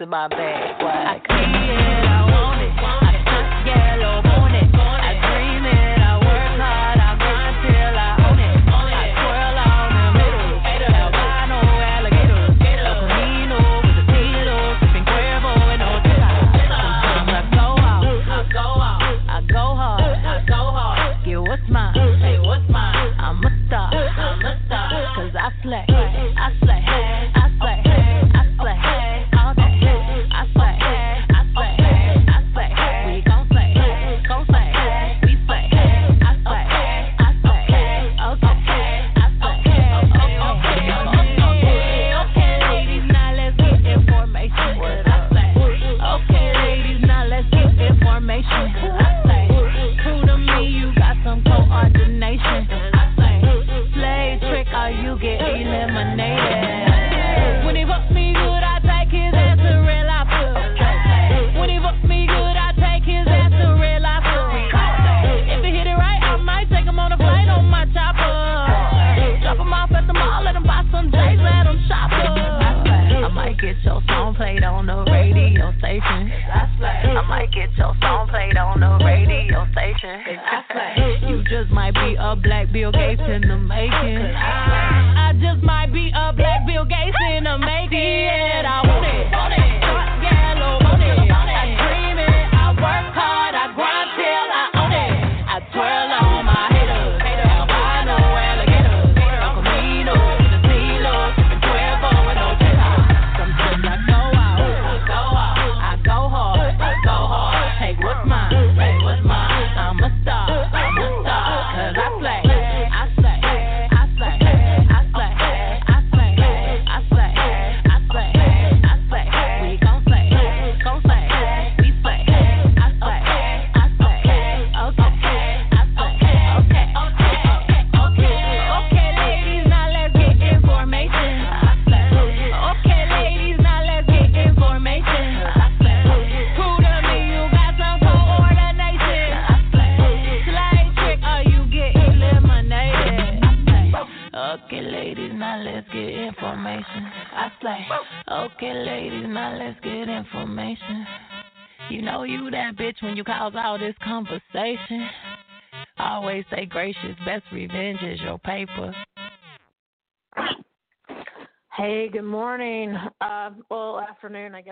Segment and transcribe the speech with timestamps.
[0.00, 0.80] in my bag.
[0.80, 2.72] I see it, I want it.
[2.72, 4.23] I touch yellow,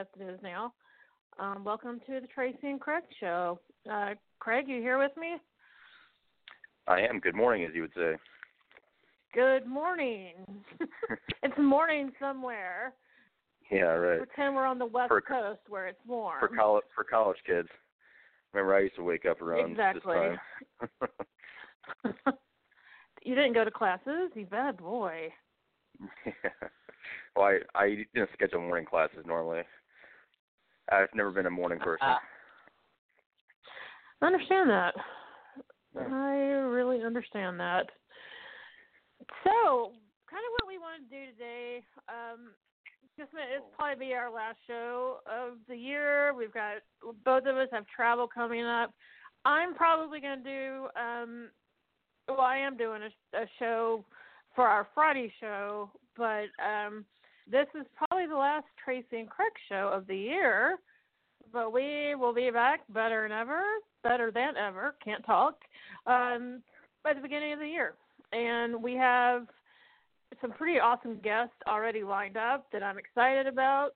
[0.03, 0.73] guess it is now.
[1.39, 3.61] Um, welcome to the Tracy and Craig show.
[3.91, 5.37] Uh, Craig, you here with me?
[6.89, 7.21] I am.
[7.21, 8.15] Good morning, as you would say.
[9.33, 10.33] Good morning.
[11.43, 12.95] it's morning somewhere.
[13.71, 14.19] Yeah, right.
[14.19, 16.41] Pretend we're on the west For- coast where it's warm.
[16.41, 17.69] For college, for college kids.
[18.53, 20.17] Remember, I used to wake up around Exactly.
[20.81, 20.91] this
[22.03, 22.15] time.
[23.25, 25.29] you didn't go to classes, you bad boy.
[26.27, 26.33] yeah.
[27.37, 29.63] Well, I I didn't schedule morning classes normally.
[30.91, 32.09] I've never been a morning person.
[34.21, 34.95] I understand that.
[35.97, 36.37] I
[36.71, 37.87] really understand that.
[39.45, 39.93] So,
[40.29, 41.85] kind of what we want to do today.
[42.09, 42.51] Um,
[43.19, 46.35] just it's probably be our last show of the year.
[46.35, 46.77] We've got
[47.25, 48.93] both of us have travel coming up.
[49.45, 50.87] I'm probably going to do.
[50.99, 51.51] Um,
[52.29, 54.05] well, I am doing a, a show
[54.55, 57.05] for our Friday show but um,
[57.51, 60.79] this is probably the last Tracy and Craig show of the year.
[61.53, 63.63] But we will be back better than ever,
[64.03, 64.95] better than ever.
[65.05, 65.57] Can't talk.
[66.07, 66.63] Um,
[67.05, 67.95] by the beginning of the year,
[68.33, 69.47] and we have
[70.41, 73.91] some pretty awesome guests already lined up that I'm excited about.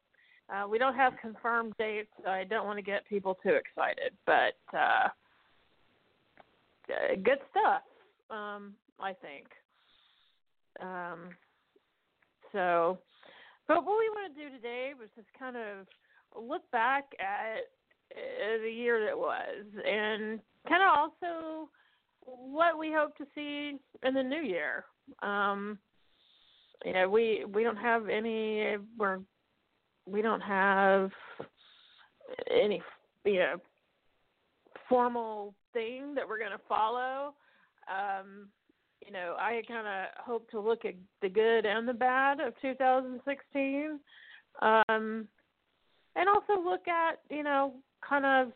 [0.53, 2.11] Uh, we don't have confirmed dates.
[2.23, 5.09] So I don't want to get people too excited, but uh,
[6.91, 7.83] uh, good stuff.
[8.31, 9.47] Um, I think.
[10.81, 11.31] Um,
[12.53, 12.99] so,
[13.69, 15.87] but what we want to do today was just kind of
[16.41, 17.65] look back at
[18.63, 21.69] the year that was, and kind of also
[22.25, 24.85] what we hope to see in the new year.
[25.23, 25.79] Um,
[26.85, 29.19] you know, we we don't have any we're
[30.07, 31.11] we don't have
[32.51, 32.83] any
[33.25, 33.57] you know
[34.89, 37.35] formal thing that we're going to follow.
[37.89, 38.49] Um,
[39.07, 42.55] you know, I kind of hope to look at the good and the bad of
[42.61, 44.01] 2016,
[44.61, 45.29] um,
[46.17, 47.75] and also look at you know
[48.07, 48.53] kind of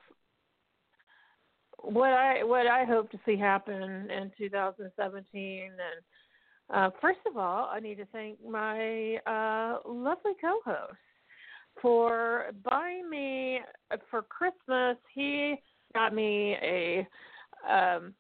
[1.83, 5.63] what I what I hope to see happen in 2017.
[5.63, 5.73] And
[6.77, 10.99] uh, first of all, I need to thank my uh, lovely co-host
[11.81, 13.61] for buying me
[14.11, 14.97] for Christmas.
[15.15, 15.57] He
[15.95, 17.07] got me a
[17.71, 18.15] um,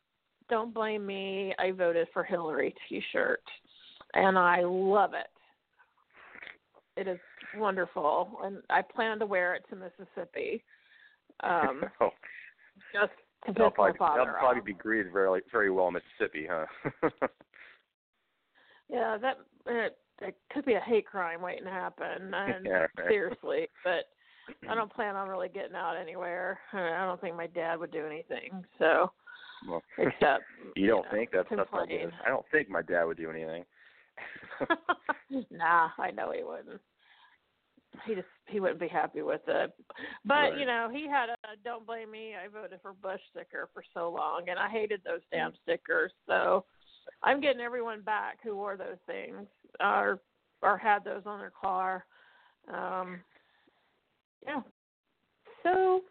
[0.50, 3.42] "Don't Blame Me, I Voted for Hillary" T-shirt,
[4.14, 5.30] and I love it.
[7.00, 7.18] It is
[7.56, 10.62] wonderful, and I plan to wear it to Mississippi.
[11.42, 12.10] Um, oh.
[12.92, 13.12] Just
[13.46, 16.46] to that'll piss my probably, father that'll probably be greeted very very well in Mississippi,
[16.50, 17.08] huh?
[18.90, 22.34] Yeah, that it, it could be a hate crime waiting to happen.
[22.34, 24.08] And Yeah, seriously, but
[24.68, 26.58] I don't plan on really getting out anywhere.
[26.72, 28.64] I don't think my dad would do anything.
[28.78, 29.12] So
[29.68, 30.44] well, except
[30.76, 31.88] you don't know, think that's complain.
[31.88, 32.12] good.
[32.24, 33.64] I don't think my dad would do anything.
[35.50, 36.80] nah, I know he wouldn't.
[38.06, 39.72] He just he wouldn't be happy with it.
[40.24, 40.58] But Right.
[40.58, 44.10] you know, he had a "Don't blame me, I voted for Bush" sticker for so
[44.10, 46.12] long, and I hated those damn stickers.
[46.26, 46.64] So
[47.22, 49.46] I'm getting everyone back who wore those things
[49.80, 50.20] or
[50.62, 52.04] or had those on their car.
[52.72, 53.20] Um,
[54.46, 54.60] yeah.
[55.62, 56.02] So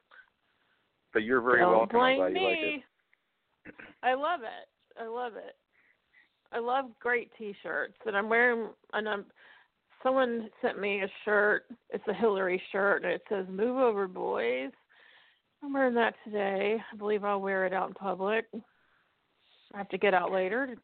[1.13, 1.98] but you're very don't welcome.
[2.00, 2.75] Blame glad like it.
[2.78, 2.84] me.
[4.04, 5.01] I love it.
[5.01, 5.56] I love it.
[6.51, 8.69] I love great T-shirts, and I'm wearing.
[8.94, 9.25] And I'm.
[10.01, 11.66] Someone sent me a shirt.
[11.89, 14.71] It's a Hillary shirt, and it says "Move over, boys."
[15.62, 16.77] I'm wearing that today.
[16.92, 18.45] I believe I'll wear it out in public.
[19.74, 20.75] I have to get out later.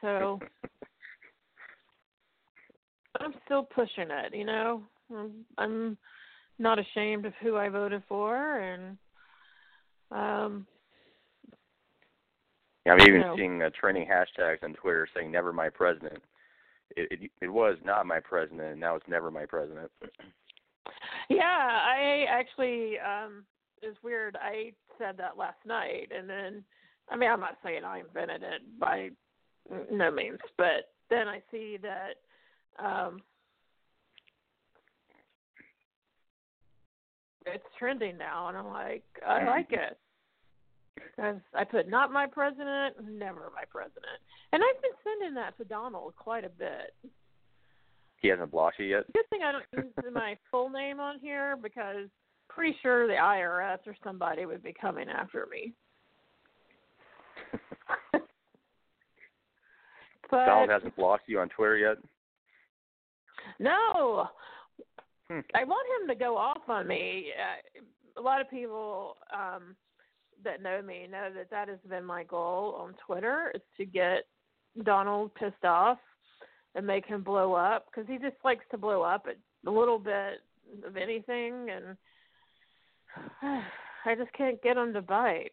[0.00, 0.38] So
[3.20, 4.82] I'm still pushing it, you know.
[5.14, 5.98] I'm, I'm
[6.58, 8.96] not ashamed of who I voted for, and
[10.10, 10.66] um,
[12.86, 13.36] Yeah, I'm even No.
[13.36, 16.22] seeing uh, trending hashtags on Twitter saying "Never my president."
[16.96, 19.90] It, it it was not my president, and now it's never my president.
[21.28, 23.44] yeah, I actually um,
[23.82, 24.36] it's weird.
[24.40, 26.64] I said that last night, and then
[27.10, 29.10] I mean, I'm not saying I invented it by
[29.90, 32.14] no means, but then I see that.
[32.84, 33.20] Um,
[37.46, 39.98] it's trending now, and I'm like, I like it.
[40.94, 44.20] Because I put not my president, never my president,
[44.52, 46.94] and I've been sending that to Donald quite a bit.
[48.20, 49.04] He hasn't blocked you yet.
[49.14, 52.08] Good thing I don't use my full name on here because
[52.48, 55.72] pretty sure the IRS or somebody would be coming after me.
[60.30, 61.96] but Donald hasn't blocked you on Twitter yet.
[63.58, 64.28] no,
[65.30, 65.40] Hmm.
[65.54, 67.26] I want him to go off on me.
[67.38, 69.76] Uh, a lot of people um,
[70.44, 74.26] that know me know that that has been my goal on Twitter is to get
[74.84, 75.98] Donald pissed off
[76.74, 79.98] and make him blow up because he just likes to blow up at a little
[79.98, 80.40] bit
[80.86, 81.96] of anything, and
[84.04, 85.52] I just can't get him to bite.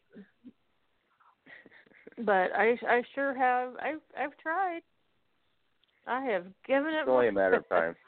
[2.20, 4.82] But I I sure have I've I've tried.
[6.08, 7.96] I have given it It's only a matter of time.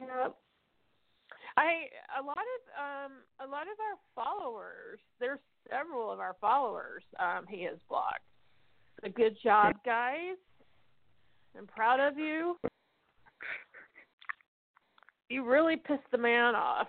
[0.00, 0.36] Yep.
[1.58, 3.12] I a lot of um
[3.46, 8.22] a lot of our followers, there's several of our followers um he has blocked.
[9.02, 10.36] A good job, guys.
[11.56, 12.56] I'm proud of you.
[15.28, 16.86] You really pissed the man off.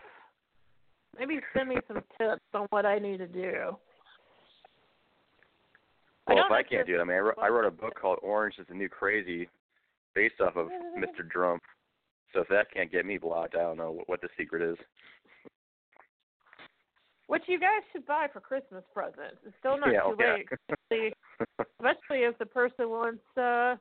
[1.18, 3.76] Maybe send me some tips on what I need to do.
[6.28, 7.94] Well, don't if I can't do it, I mean, I wrote, I wrote a book
[8.00, 9.50] called Orange is the New Crazy,
[10.14, 11.30] based off of Mr.
[11.30, 11.62] Trump.
[12.34, 14.78] So if that can't get me blocked, I don't know what, the secret is.
[17.28, 19.38] Which you guys should buy for Christmas presents.
[19.46, 20.34] It's still not yeah, too yeah.
[20.34, 21.14] late, especially,
[21.80, 23.76] especially if the person wants uh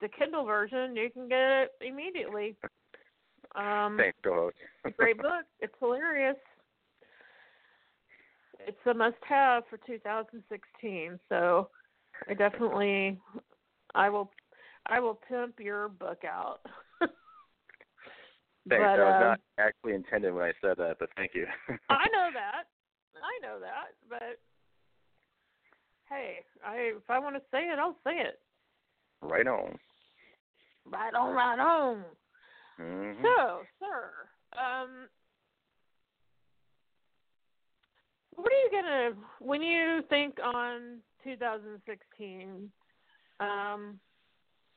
[0.00, 2.56] the Kindle version, you can get it immediately.
[3.56, 4.56] Um, Thanks, co-host.
[4.96, 5.44] great book.
[5.60, 6.36] It's hilarious.
[8.60, 11.18] It's a must-have for 2016.
[11.28, 11.68] So,
[12.28, 13.18] I definitely,
[13.94, 14.30] I will,
[14.86, 16.60] I will pimp your book out.
[18.68, 18.84] Thanks.
[18.84, 21.46] but that was uh, not actually intended when I said that, but thank you.
[21.88, 22.64] I know that.
[23.16, 23.94] I know that.
[24.08, 24.38] But
[26.08, 28.40] hey, I if I want to say it, I'll say it.
[29.22, 29.78] right on.
[30.86, 32.04] Right on, right on.
[32.76, 34.10] hmm So, sir,
[34.56, 35.08] um,
[38.34, 39.10] what are you gonna
[39.40, 42.70] when you think on 2016?
[43.40, 43.98] Um,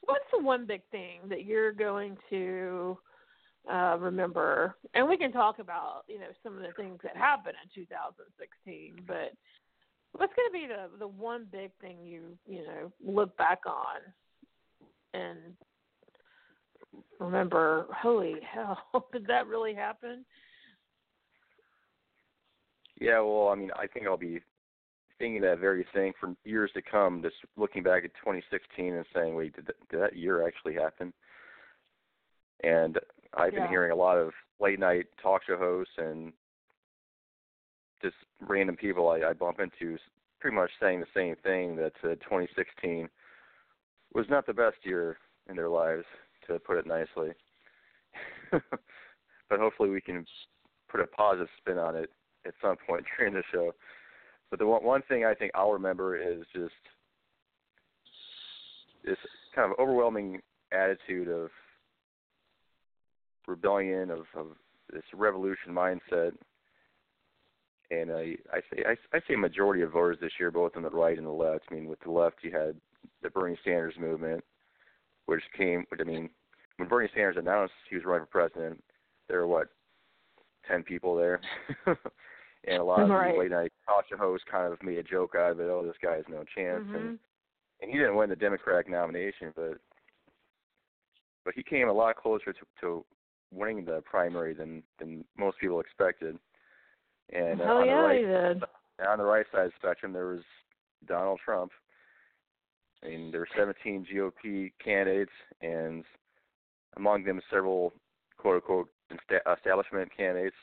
[0.02, 2.98] what's the one big thing that you're going to
[3.70, 4.76] uh, remember?
[4.94, 9.04] And we can talk about you know some of the things that happened in 2016,
[9.08, 9.34] but
[10.14, 14.02] what's going to be the the one big thing you you know look back on
[15.14, 15.38] and
[17.20, 18.78] remember, holy hell,
[19.12, 20.26] did that really happen?
[23.00, 24.42] Yeah, well, I mean, I think I'll be
[25.18, 27.22] thinking that very thing for years to come.
[27.22, 31.14] Just looking back at 2016 and saying, "Wait, did that, did that year actually happen?"
[32.64, 33.00] And
[33.34, 33.70] I've been Yeah.
[33.70, 36.34] hearing a lot of late night talk show hosts and
[38.02, 39.98] just random people I, I bump into,
[40.40, 43.10] pretty much saying the same thing that uh, 2016
[44.14, 45.18] was not the best year
[45.50, 46.06] in their lives,
[46.48, 47.34] to put it nicely.
[48.52, 50.26] but hopefully, we can
[50.90, 52.10] put a positive spin on it
[52.46, 53.72] at some point during the show.
[54.50, 56.74] But the one one thing I think I'll remember is just
[59.06, 59.18] this
[59.56, 61.50] kind of overwhelming attitude of
[63.52, 64.48] rebellion, of, of
[64.92, 66.32] this revolution mindset.
[67.92, 70.90] And I, I say I, I say majority of voters this year, both on the
[70.90, 71.66] right and the left.
[71.70, 72.76] I mean, with the left, you had
[73.22, 74.44] the Bernie Sanders movement,
[75.26, 75.86] which came.
[76.00, 76.30] I mean,
[76.78, 78.82] when Bernie Sanders announced he was running for president,
[79.28, 79.68] there were what
[80.68, 81.42] ten people there,
[81.86, 83.38] and a lot of Right.
[83.38, 85.70] late night talk show hosts kind of made a joke out of it.
[85.70, 86.96] Oh, this guy has no chance, Mhm.
[86.96, 87.20] and
[87.82, 89.78] and he didn't win the Democratic nomination, but
[91.44, 93.06] but he came a lot closer to, to
[93.54, 96.38] winning the primary than than most people expected.
[97.34, 98.64] And uh, Hell on yeah, the right, he did.
[99.08, 100.42] on the right side of the spectrum, there was
[101.08, 101.72] Donald Trump.
[103.04, 105.32] I mean, there were 17 GOP candidates,
[105.62, 106.04] and
[106.98, 107.94] among them several
[108.38, 108.90] "quote unquote"
[109.58, 110.56] establishment candidates.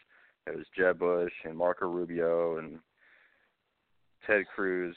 [0.44, 2.78] There was Jeb Bush and Marco Rubio and
[4.26, 4.96] Ted Cruz,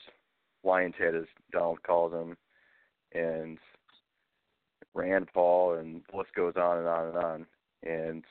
[0.63, 2.38] Lyin' Ted as Donald calls him,
[3.13, 3.57] and
[4.93, 7.45] Rand Paul, and the list goes on and on and on.
[7.84, 8.24] And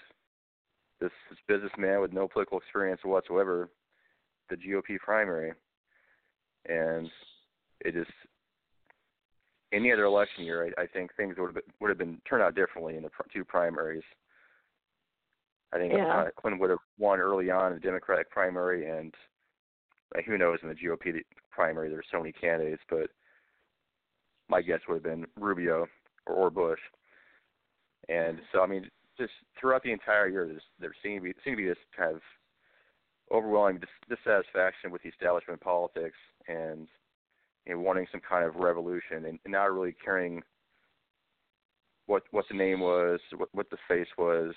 [1.00, 3.70] this, this businessman with no political experience whatsoever,
[4.48, 5.52] the GOP primary,
[6.68, 7.08] and
[7.80, 8.10] it just
[9.72, 12.42] any other election year, I, I think things would have been, would have been turned
[12.42, 14.02] out differently in the pr- two primaries.
[15.72, 16.22] I think Yeah.
[16.22, 19.14] uh, Clinton would have won early on in the Democratic primary, and
[20.16, 21.88] uh, who knows in the GOP primary?
[21.88, 23.10] There's so many candidates, but
[24.48, 25.86] my guess would have been Rubio
[26.26, 26.80] or, or Bush.
[28.08, 31.58] And so, I mean, just throughout the entire year, there's, there seemed to be seemed
[31.58, 32.22] to be this kind of
[33.30, 36.16] overwhelming dis- dissatisfaction with the establishment politics
[36.48, 36.88] and
[37.66, 40.42] you know, wanting some kind of revolution and, and not really caring
[42.06, 44.54] what what the name was, what what the face was,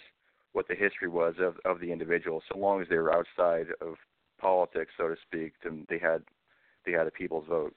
[0.54, 2.42] what the history was of of the individual.
[2.52, 3.96] So long as they were outside of
[4.40, 6.24] politics, so to speak, then they had
[6.86, 7.76] they had a people's vote.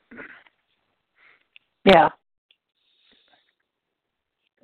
[1.84, 2.08] Yeah.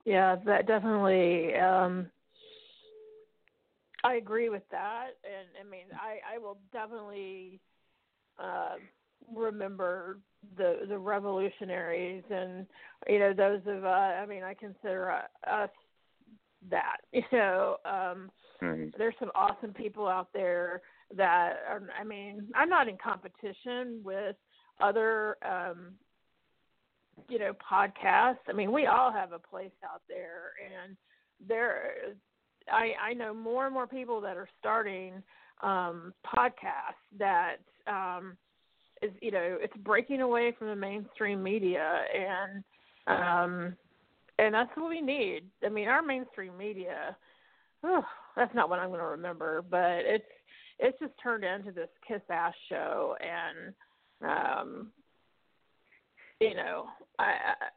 [0.04, 2.10] Yeah, that definitely um
[4.04, 7.60] I agree with that and I mean I I will definitely
[8.38, 8.76] uh
[9.34, 10.18] remember
[10.56, 12.66] the the revolutionaries and
[13.08, 15.70] you know those of uh I mean I consider uh, us
[16.70, 18.30] that you know um
[18.62, 18.92] Mhm.
[18.96, 20.82] there's some awesome people out there
[21.16, 24.36] that are I mean, I'm not in competition with
[24.80, 25.92] other um
[27.28, 28.38] you know, podcasts.
[28.48, 30.52] I mean, we all have a place out there
[30.84, 30.96] and
[31.46, 31.92] there
[32.70, 35.22] I I know more and more people that are starting
[35.62, 38.36] um podcasts that um
[39.02, 42.64] is you know, it's breaking away from the mainstream media and
[43.06, 43.76] um
[44.38, 45.42] and that's what we need.
[45.64, 47.16] I mean, our mainstream media
[47.84, 48.04] oh,
[48.36, 50.24] that's not what I'm going to remember, but it's
[50.78, 53.74] it's just turned into this kiss ass show, and
[54.22, 54.92] um,
[56.42, 56.86] you know,
[57.18, 57.68] I, I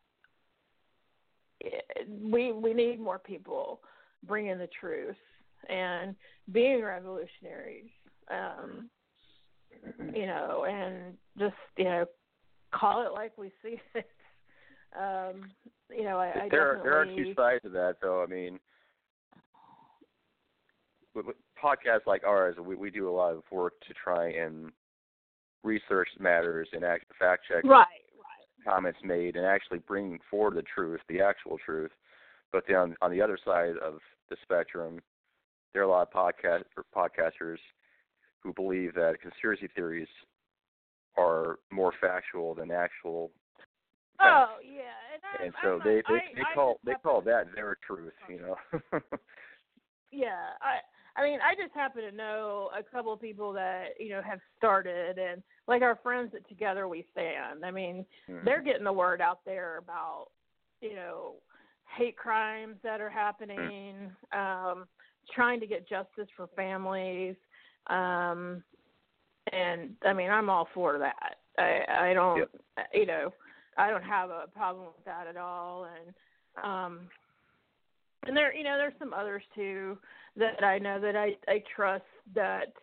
[2.21, 3.81] we we need more people
[4.27, 5.15] bringing the truth
[5.69, 6.15] and
[6.51, 7.89] being revolutionaries,
[8.29, 8.89] um,
[10.13, 12.05] you know, and just you know,
[12.73, 14.09] call it like we see it.
[14.97, 15.49] Um,
[15.89, 18.23] you know, I, I there are there are two sides to that, though.
[18.23, 18.59] I mean,
[21.13, 24.71] with, with podcasts like ours, we we do a lot of work to try and
[25.63, 28.04] research matters and act, fact check right, right.
[28.65, 31.91] Comments made and actually bring forward the truth, the actual truth.
[32.51, 34.99] But then on, on the other side of the spectrum,
[35.73, 37.57] there are a lot of podcast or podcasters
[38.39, 40.07] who believe that conspiracy theories
[41.17, 43.31] are more factual than actual
[44.17, 44.49] facts.
[44.51, 48.13] Oh yeah, and, and so they they, I, they call they call that their truth,
[48.29, 48.99] you know.
[50.15, 50.79] Yeah, I
[51.17, 54.39] I mean, I just happen to know a couple of people that you know have
[54.57, 57.63] started, and like our friends at Together We Stand.
[57.63, 58.43] I mean, Mhm.
[58.43, 60.27] they're getting the word out there about
[60.81, 61.35] you know
[61.97, 64.87] hate crimes that are happening, um,
[65.33, 67.35] trying to get justice for families,
[67.87, 68.63] um,
[69.53, 71.37] and I mean, I'm all for that.
[71.57, 72.49] I I don't Yep.
[72.93, 73.33] you know
[73.77, 76.13] I don't have a problem with that at all, and
[76.61, 77.09] um,
[78.27, 79.97] and there you know there's some others too
[80.37, 82.73] that I know that I I trust that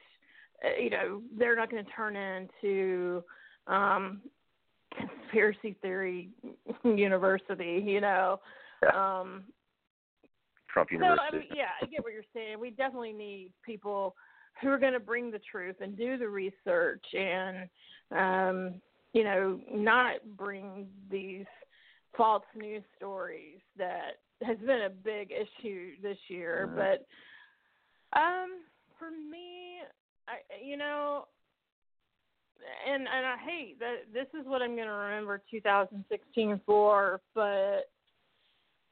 [0.65, 3.23] uh, you know they're not going to turn into
[3.67, 4.21] um
[4.97, 6.31] conspiracy theory
[6.85, 8.41] university you know
[8.83, 9.21] Yeah.
[9.21, 9.45] um
[10.73, 11.27] Trump so University.
[11.31, 14.15] I mean yeah I get what you're saying we definitely need people
[14.61, 17.69] who are going to bring the truth and do the research and
[18.11, 18.81] um
[19.13, 21.47] you know not bring these
[22.17, 26.77] false news stories that has been a big issue this year Mhm.
[26.77, 27.07] but
[28.15, 28.61] um
[28.99, 29.81] for me
[30.29, 31.27] I you know
[32.89, 37.91] and and I hate that this is what I'm going to remember 2016 for but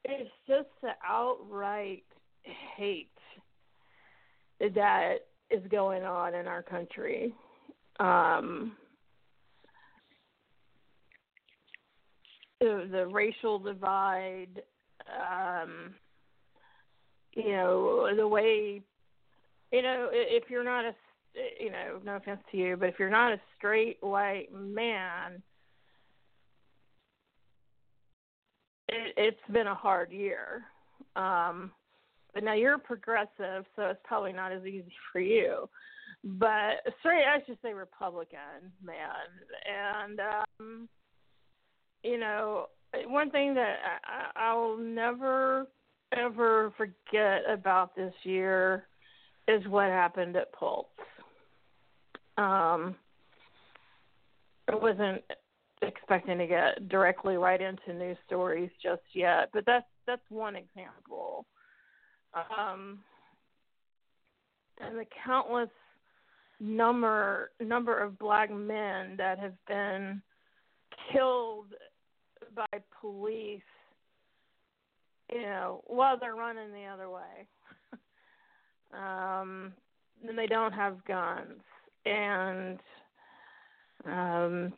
[0.03, 2.03] it's just the outright
[2.75, 3.07] hate
[4.59, 5.15] that
[5.49, 7.33] is going on in our country.
[7.99, 8.73] Um
[12.61, 14.61] the, racial divide,
[15.09, 15.95] um,
[17.33, 18.81] you know, the way,
[19.71, 20.93] you know, if you're not a,
[21.59, 25.41] you know, no offense to you, but if you're not a straight white man,
[28.89, 30.63] it, it's been a hard year.
[31.15, 31.71] Um,
[32.33, 35.69] but now you're progressive, so it's probably not as easy for you.
[36.23, 38.97] But straight, I should say Republican man,
[39.65, 40.89] and um,
[42.03, 42.67] you know,
[43.07, 45.67] one thing that I, I'll never
[46.15, 48.85] ever forget about this year
[49.51, 50.85] is what happened at Pulse.
[52.37, 52.95] Um,
[54.69, 55.21] I wasn't
[55.81, 61.45] expecting to get directly right into news stories just yet, but that's that's one example.
[62.33, 62.99] Um,
[64.79, 65.69] and the countless
[66.59, 70.21] number number of black men that have been
[71.11, 71.67] killed
[72.55, 73.61] by police,
[75.31, 77.47] you know, while they're running the other way.
[78.93, 79.73] Um,
[80.27, 81.61] and they don't have guns,
[82.05, 82.79] and
[84.05, 84.73] um,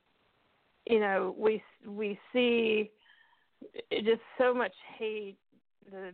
[0.87, 2.91] you know, we we see
[3.91, 5.37] just so much hate,
[5.91, 6.11] the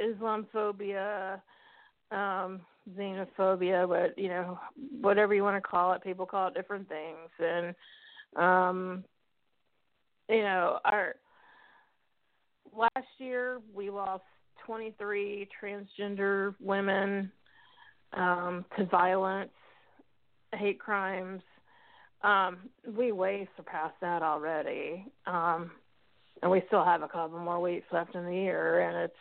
[0.00, 1.40] Islamophobia,
[2.10, 2.60] um,
[2.96, 4.58] xenophobia, but you know,
[5.00, 7.74] whatever you want to call it, people call it different things, and
[8.36, 9.04] um,
[10.28, 11.16] you know, our
[12.76, 14.24] last year we lost
[14.66, 17.30] 23 transgender women
[18.12, 19.50] um, to violence,
[20.52, 21.42] hate crimes.
[22.22, 22.58] Um,
[22.96, 25.70] we way surpassed that already, um,
[26.42, 29.14] and we still have a couple more weeks left in the year, and it's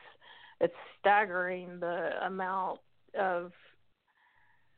[0.62, 2.80] it's staggering the amount
[3.20, 3.52] of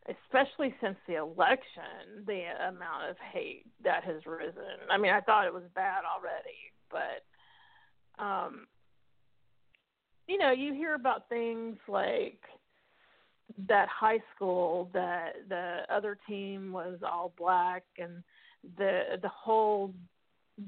[0.10, 4.80] especially since the election, the amount of hate that has risen.
[4.90, 8.68] I mean, I thought it was bad already, but um
[10.28, 12.40] you know, you hear about things like
[13.68, 18.24] that high school that the other team was all black and
[18.78, 19.94] the the whole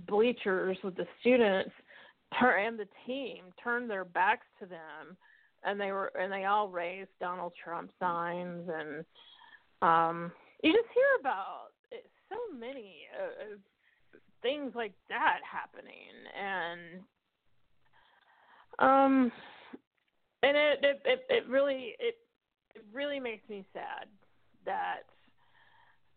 [0.07, 1.71] bleachers with the students
[2.39, 5.17] turn and the team turned their backs to them
[5.65, 9.03] and they were and they all raised Donald Trump signs and
[9.81, 10.31] um
[10.63, 13.55] you just hear about it, so many uh,
[14.41, 16.11] things like that happening.
[16.35, 17.01] And
[18.79, 19.31] um
[20.43, 22.15] and it it it, it really it
[22.75, 24.07] it really makes me sad
[24.65, 25.03] that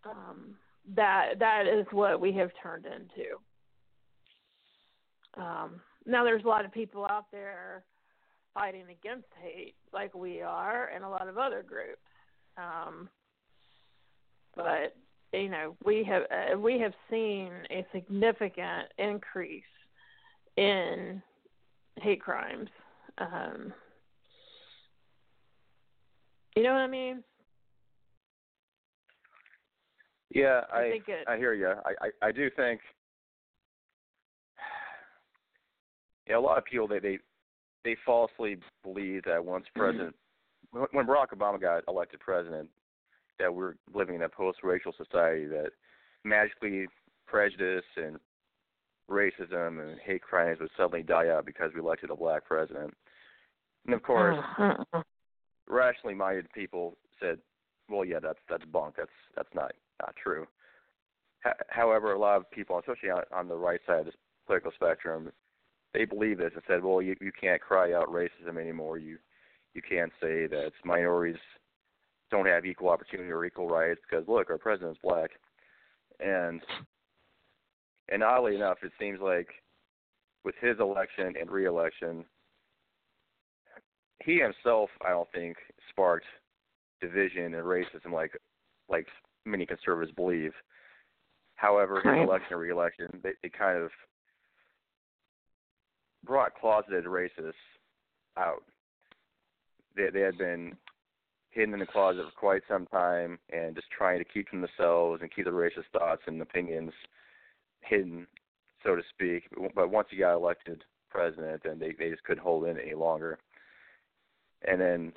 [0.04, 0.56] um
[0.94, 3.36] that that is what we have turned into.
[5.42, 7.84] Um now there's a lot of people out there
[8.54, 12.00] fighting against hate like we are and a lot of other groups.
[12.56, 13.08] Um
[14.54, 14.94] but
[15.32, 19.62] you know we have uh, we have seen a significant increase
[20.56, 21.22] in
[22.00, 22.68] hate crimes.
[23.18, 23.72] Um,
[26.56, 27.22] you know what I mean?
[30.34, 31.68] Yeah, I I think it- I hear you.
[31.68, 32.80] I, I I do think
[36.28, 37.18] yeah, a lot of people they they
[37.84, 40.14] they falsely believe that once president
[40.70, 42.68] when when Barack Obama got elected president
[43.38, 45.70] that we're living in a post-racial society that
[46.24, 46.86] magically
[47.26, 48.18] prejudice and
[49.10, 52.94] racism and hate crimes would suddenly die out because we elected a black president.
[53.86, 55.02] And of course, Uh-huh.
[55.68, 57.40] rationally minded people said,
[57.88, 58.96] "Well, yeah, that's that's bunk.
[58.96, 60.46] That's that's not not true."
[61.44, 64.72] H- however, a lot of people, especially on, on the right side of this political
[64.72, 65.32] spectrum,
[65.92, 68.98] they believe this and said, "Well, you you can't cry out racism anymore.
[68.98, 69.18] You
[69.74, 71.40] you can't say that minorities
[72.30, 75.30] don't have equal opportunity or equal rights because look, our president's black."
[76.20, 76.62] And
[78.12, 79.48] and oddly enough, it seems like
[80.44, 82.24] with his election and re-election,
[84.22, 85.56] he himself, I don't think,
[85.90, 86.26] sparked
[87.00, 88.36] division and racism like
[88.88, 89.06] like
[89.44, 90.52] many conservatives believe.
[91.56, 92.22] However, his Right.
[92.22, 93.90] election and re-election, they, they kind of
[96.24, 97.52] brought closeted racists
[98.36, 98.62] out.
[99.96, 100.76] They they had been
[101.50, 105.20] hidden in the closet for quite some time and just trying to keep to themselves
[105.22, 106.92] and keep their racist thoughts and opinions
[107.82, 108.26] hidden,
[108.82, 109.44] so to speak.
[109.74, 113.38] But once he got elected president, then they they just couldn't hold in any longer.
[114.66, 115.12] And then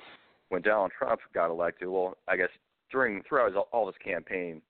[0.48, 2.50] when Donald Trump got elected, well, I guess
[2.90, 4.62] during throughout his, all his campaign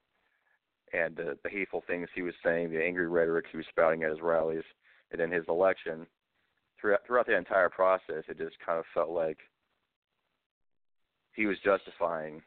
[0.92, 4.10] and the, the hateful things he was saying, the angry rhetoric he was spouting at
[4.10, 4.62] his rallies,
[5.10, 6.06] and then his election,
[6.80, 9.38] throughout throughout the entire process, it just kind of felt like
[11.34, 12.40] he was justifying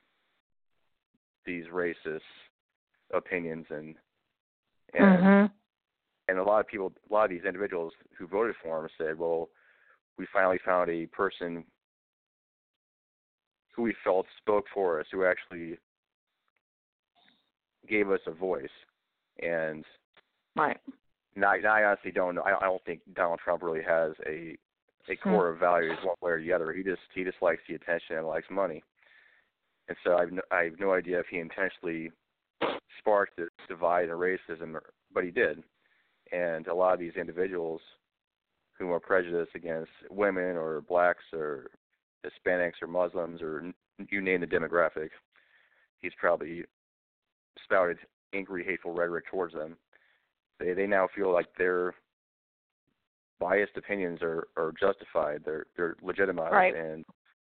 [1.45, 2.19] these racist
[3.13, 3.95] opinions and
[4.93, 5.51] and Mhm.
[6.27, 9.17] and a lot of people, a lot of these individuals who voted for him said,
[9.17, 9.49] "Well,
[10.17, 11.65] we finally found a person
[13.71, 15.79] who we felt spoke for us, who actually
[17.87, 18.69] gave us a voice."
[19.39, 19.85] And
[20.55, 20.79] Right.
[21.35, 22.41] now, now I honestly don't know.
[22.41, 24.57] I, I don't think Donald Trump really has a
[25.07, 26.71] a core of values one way or the other.
[26.71, 28.83] He just he just likes the attention and likes money.
[29.87, 32.11] And so I've no, I have no idea if he intentionally
[32.99, 34.77] sparked this divide and racism,
[35.13, 35.63] but he did.
[36.33, 37.79] And a lot of these individuals
[38.77, 41.67] who are prejudiced against women or blacks or
[42.25, 43.71] Hispanics or Muslims or
[44.09, 45.09] you name the demographic,
[45.99, 46.63] he's probably
[47.63, 47.97] spouted
[48.33, 49.77] angry, hateful rhetoric towards them.
[50.59, 51.93] They they now feel like their
[53.39, 55.41] biased opinions are are justified.
[55.45, 56.75] They're they're legitimized, Right.
[56.75, 57.05] and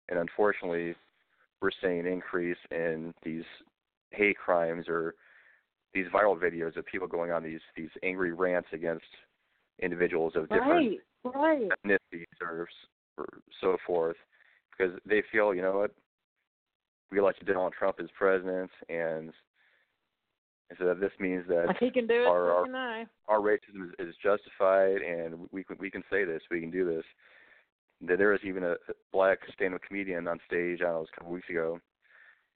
[0.09, 0.95] and unfortunately,
[1.61, 3.43] we're seeing an increase in these
[4.11, 5.15] hate crimes or
[5.93, 9.05] these viral videos of people going on these these angry rants against
[9.81, 11.31] individuals of different Right.
[11.35, 11.69] Right.
[11.85, 12.67] ethnicities or,
[13.17, 13.27] or
[13.61, 14.17] so forth
[14.77, 15.91] because they feel, you know what,
[17.11, 19.31] we elected Donald Trump as president, and,
[20.69, 24.15] and so this means that he can do it, our- our- our racism is, is
[24.21, 27.05] justified, and we can we can say this, we can do this.
[28.01, 28.75] That there was even a
[29.13, 31.79] black stand-up comedian on stage, I don't know, it was a couple weeks ago,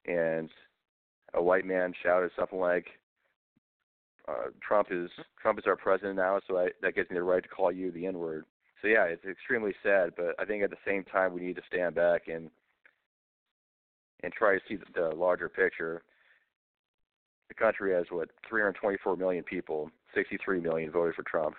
[0.05, 0.49] and
[1.35, 2.87] a white man shouted something like,
[4.27, 5.09] uh, "Trump is
[5.41, 7.91] Trump is our president now, so I, that gives me the right to call you
[7.91, 8.45] the N-word."
[8.81, 11.63] So yeah, it's extremely sad, but I think at the same time we need to
[11.67, 12.49] stand back and
[14.23, 16.03] and try to see the, the larger picture.
[17.49, 21.55] The country has what 324 million people, 63 million voted for Trump.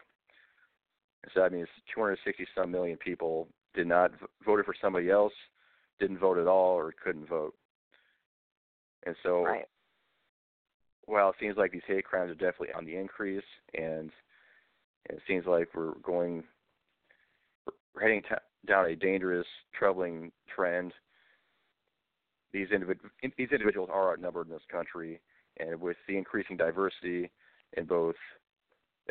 [1.35, 5.33] So that means 260 some million people did not v- voted for somebody else,
[5.99, 7.55] didn't vote at all, or couldn't vote.
[9.05, 9.65] And so Right.
[11.09, 13.43] Well, it seems like these hate crimes are definitely on the increase,
[13.75, 14.11] and
[15.09, 16.45] it seems like we're going,
[17.95, 18.35] we're heading t-
[18.67, 20.93] down a dangerous, troubling trend.
[22.53, 25.21] These individ- these individuals are outnumbered in this country,
[25.59, 27.31] and with the increasing diversity
[27.73, 28.17] in both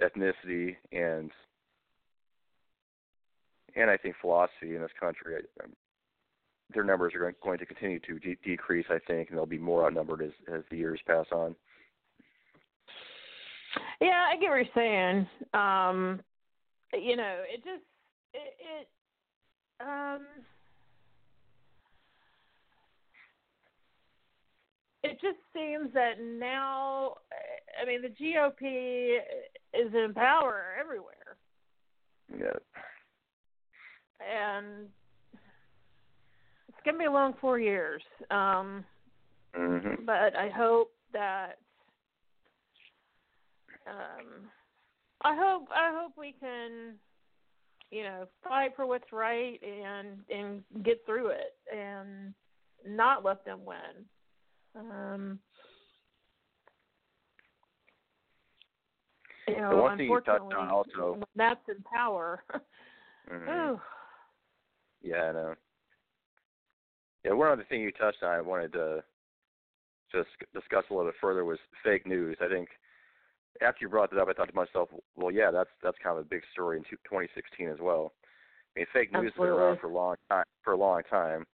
[0.01, 1.31] ethnicity and
[3.75, 5.75] and I think philosophy in this country, I, um,
[6.73, 8.89] their numbers are going- going to continue to de- decrease.
[8.89, 11.55] I think, and they'll be more outnumbered as as the years pass on.
[13.99, 15.27] Yeah, I get what you're saying.
[15.53, 16.21] Um,
[16.93, 17.83] you know, it just
[18.33, 18.87] it, it
[19.79, 20.25] um
[25.03, 27.15] it just seems that now
[27.81, 29.17] I mean the GOP
[29.73, 31.37] is in power everywhere
[32.31, 32.59] Yeah.
[34.19, 34.87] and
[36.67, 38.01] it's going to be a long 4 years.
[38.31, 38.83] Um
[39.55, 41.57] hmm but I hope that
[43.89, 44.49] um
[45.21, 46.95] I hope I hope we can
[47.89, 52.33] you know, fight for what's right and and get through it and
[52.85, 54.05] not let them win.
[54.75, 55.39] Um,
[59.47, 62.43] you know, The one thing you touched on also- when that's in power.
[63.29, 63.81] Mhm.
[65.01, 65.55] Yeah, I know.
[67.25, 69.03] Yeah, one other thing you touched on I wanted to
[70.13, 72.37] just discuss a little bit further was fake news.
[72.39, 72.69] I think
[73.61, 76.25] after you brought that up, I thought to myself, well, yeah, that's that's kind of
[76.25, 78.13] a big story in 2016 as well.
[78.75, 81.45] I mean, fake news has been around for a long time, for a long time,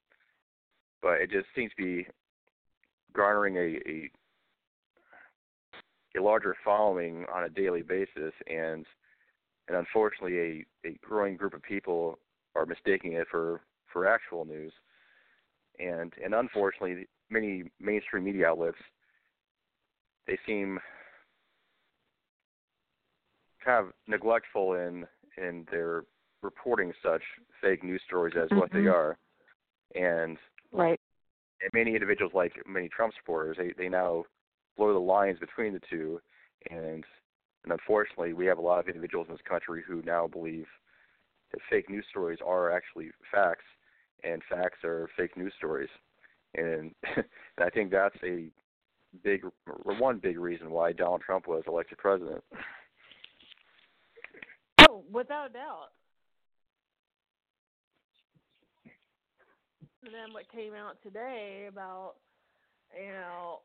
[1.01, 2.07] but it just seems to be
[3.15, 4.09] garnering a a,
[6.19, 8.85] a larger following on a daily basis, and
[9.67, 12.19] and unfortunately, a a growing group of people
[12.55, 13.61] are mistaking it for
[13.91, 14.73] for actual news,
[15.79, 18.77] and and unfortunately, many mainstream media outlets
[20.27, 20.79] they seem
[23.63, 26.05] kind of neglectful in in their
[26.41, 27.21] reporting such
[27.61, 28.93] fake news stories as what they Mhm.
[28.93, 29.17] are,
[29.95, 30.37] and
[30.71, 30.99] right.
[31.61, 34.25] and many individuals like many Trump supporters, they they now
[34.75, 36.21] blur the lines between the two,
[36.69, 37.05] and
[37.63, 40.67] and unfortunately, we have a lot of individuals in this country who now believe
[41.51, 43.65] that fake news stories are actually facts,
[44.23, 45.89] and facts are fake news stories,
[46.55, 47.25] and and
[47.59, 48.51] I think that's a
[49.23, 49.45] big
[49.85, 52.43] one big reason why Donald Trump was elected president.
[55.11, 55.89] Without a doubt.
[60.05, 62.15] And then what came out today about,
[62.93, 63.59] you know,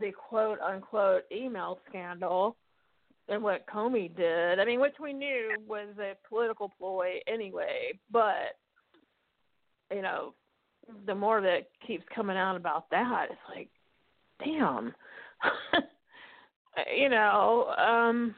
[0.00, 2.56] the quote unquote email scandal
[3.28, 4.58] and what Comey did.
[4.58, 8.56] I mean, which we knew was a political ploy anyway, but
[9.90, 10.34] you know,
[11.06, 13.68] the more that keeps coming out about that, it's like,
[14.42, 14.94] damn.
[16.96, 18.34] you know, um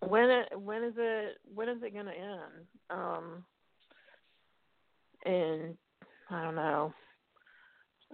[0.00, 2.66] when it when is it when is it gonna end?
[2.90, 3.44] Um
[5.24, 5.76] and
[6.30, 6.92] I don't know.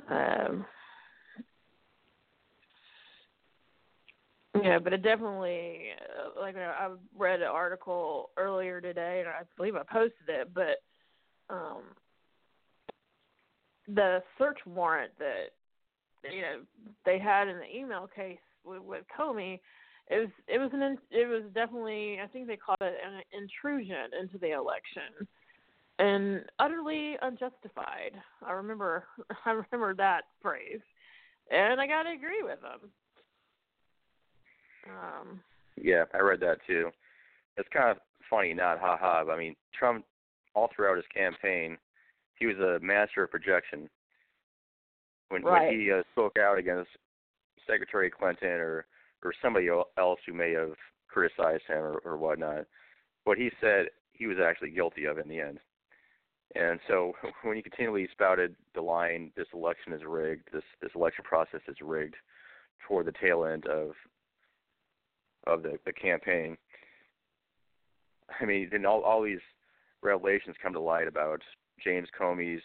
[0.09, 0.66] Um
[4.62, 9.42] yeah, but it definitely uh, like I I read an article earlier today, and I
[9.57, 10.55] believe I posted it.
[10.55, 10.83] But
[11.51, 11.83] um,
[13.88, 16.61] the search warrant that you know
[17.05, 19.61] they had in the email case with, with Comey,
[20.09, 23.23] it was it was an in- it was definitely I think they called it an
[23.33, 25.27] intrusion into the election,
[25.99, 28.12] and utterly unjustified.
[28.47, 29.05] I remember
[29.47, 30.81] I remember that phrase,
[31.51, 32.90] and I got to agree with them.
[34.88, 35.40] Um,
[35.81, 36.90] Yeah, I read that too.
[37.57, 39.25] It's kind of funny, not ha ha.
[39.25, 40.05] But I mean, Trump,
[40.55, 41.79] all throughout his campaign,
[42.38, 43.88] he was a master of projection.
[45.31, 45.69] When Right.
[45.71, 46.90] when he uh, spoke out against
[47.67, 48.85] Secretary Clinton or
[49.25, 50.75] or somebody else who may have
[51.09, 52.67] criticized him or, or whatnot,
[53.25, 55.59] what he said he was actually guilty of in the end.
[56.55, 60.49] And so when he continually spouted the line, "This election is rigged.
[60.53, 62.17] This this election process is rigged,"
[62.87, 63.93] toward the tail end of
[65.47, 66.57] of the, the campaign.
[68.41, 69.41] I mean, then all all these
[70.03, 71.41] revelations come to light about
[71.83, 72.63] James Comey's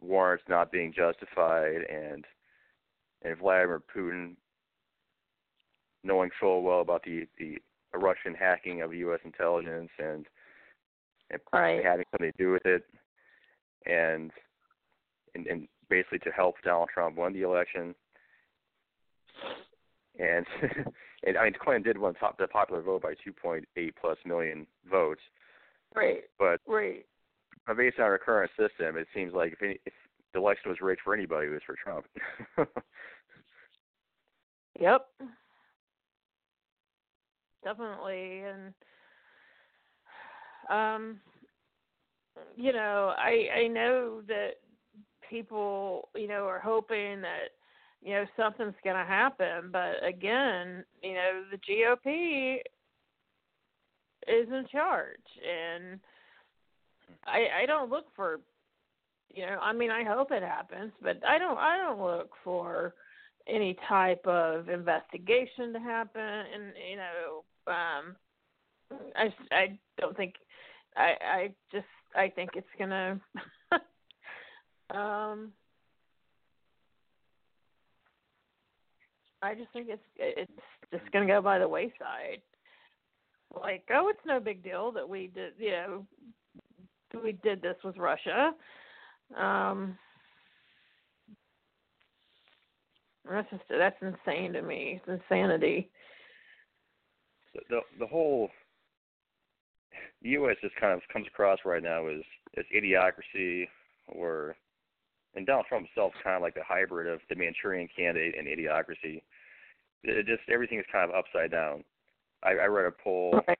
[0.00, 2.24] warrants not being justified and
[3.22, 4.36] and Vladimir Putin
[6.06, 7.58] knowing full well about the the
[7.94, 9.20] Russian hacking of U.S.
[9.24, 10.26] intelligence and
[11.30, 11.84] and Right.
[11.84, 12.84] having something to do with it,
[13.84, 14.30] and
[15.34, 17.94] and, and basically to help Donald Trump win the election.
[20.18, 20.46] And
[21.26, 23.64] and I mean Clinton did win top the popular vote by 2.8
[24.00, 25.20] plus million votes,
[25.94, 27.04] right, but right.
[27.66, 29.92] but based on our current system, it seems like if any, if
[30.32, 32.06] the election was rigged for anybody, it was for Trump.
[34.80, 35.06] Yep.
[37.66, 38.74] Definitely and
[40.70, 41.20] um
[42.56, 44.50] you know, I I know that
[45.28, 47.48] people, you know, are hoping that
[48.02, 52.58] you know something's going to happen, but again, you know, the GOP
[54.28, 55.98] is in charge and
[57.26, 58.38] I I don't look for
[59.34, 62.94] you know, I mean, I hope it happens, but I don't I don't look for
[63.48, 68.16] any type of investigation to happen and you know um
[69.16, 70.34] i i don't think
[70.96, 73.20] i i just i think it's gonna
[74.90, 75.52] um
[79.42, 80.50] i just think it's it's
[80.92, 82.40] just gonna go by the wayside
[83.60, 86.06] like oh it's no big deal that we did you know
[87.22, 88.52] we did this with russia
[89.36, 89.96] um
[93.28, 95.00] That's just that's insane to me.
[95.06, 95.90] It's insanity.
[97.68, 98.50] The the whole
[100.22, 100.56] U.S.
[100.60, 102.22] just kind of comes across right now as
[102.56, 103.66] as idiocracy,
[104.08, 104.56] or
[105.34, 108.48] and Donald Trump himself is kind of like the hybrid of the Manchurian Candidate and
[108.48, 109.22] idiocracy.
[110.02, 111.84] It just everything is kind of upside down.
[112.42, 113.58] I, I read a poll, Right.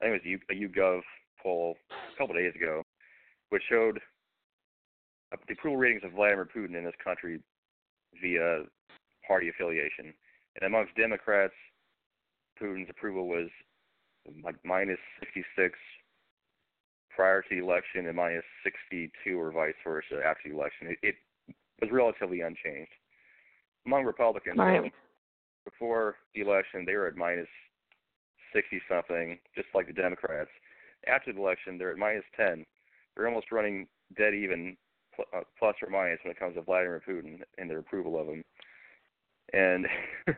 [0.00, 1.00] I think it was a YouGov
[1.42, 2.82] poll a couple of days ago,
[3.50, 3.98] which showed
[5.32, 7.40] uh, the approval ratings of Vladimir Putin in this country
[8.20, 8.62] via
[9.26, 10.14] party affiliation.
[10.56, 11.54] And amongst Democrats,
[12.60, 13.48] Putin's approval was
[14.44, 15.78] like minus 66
[17.10, 20.88] prior to the election and minus 62 or vice versa after the election.
[20.88, 21.14] It, it
[21.80, 22.92] was relatively unchanged.
[23.86, 24.92] Among Republicans, Right.
[25.64, 27.48] before the election, they were at minus
[28.52, 30.50] 60 something, just like the Democrats.
[31.06, 32.64] After the election, they're at minus 10.
[33.16, 34.76] They're almost running dead even,
[35.34, 38.44] uh, plus or minus, when it comes to Vladimir Putin and their approval of him.
[39.52, 39.86] And,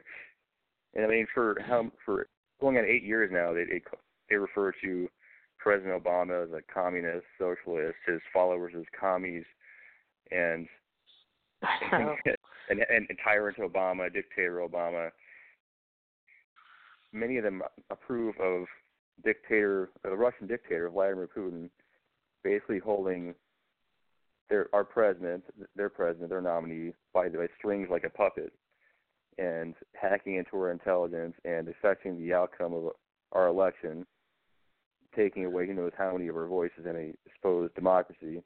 [0.95, 2.27] and I mean, for how for
[2.61, 3.83] going on eight years now, they they,
[4.29, 5.09] they refer to
[5.59, 9.45] President Obama as a communist, socialist, his followers as commies,
[10.31, 10.67] and
[12.71, 15.11] and, and, and tyrant Obama, dictator Obama.
[17.13, 18.67] Many of them approve of
[19.25, 21.69] dictator, the Russian dictator Vladimir Putin,
[22.45, 23.35] basically holding
[24.49, 25.45] their our president,
[25.77, 28.53] their president, their nominee by the strings like a puppet,
[29.41, 32.85] and hacking into our intelligence and affecting the outcome of
[33.33, 34.07] our election,
[35.17, 38.43] taking away who knows how many of our voices in a supposed democracy.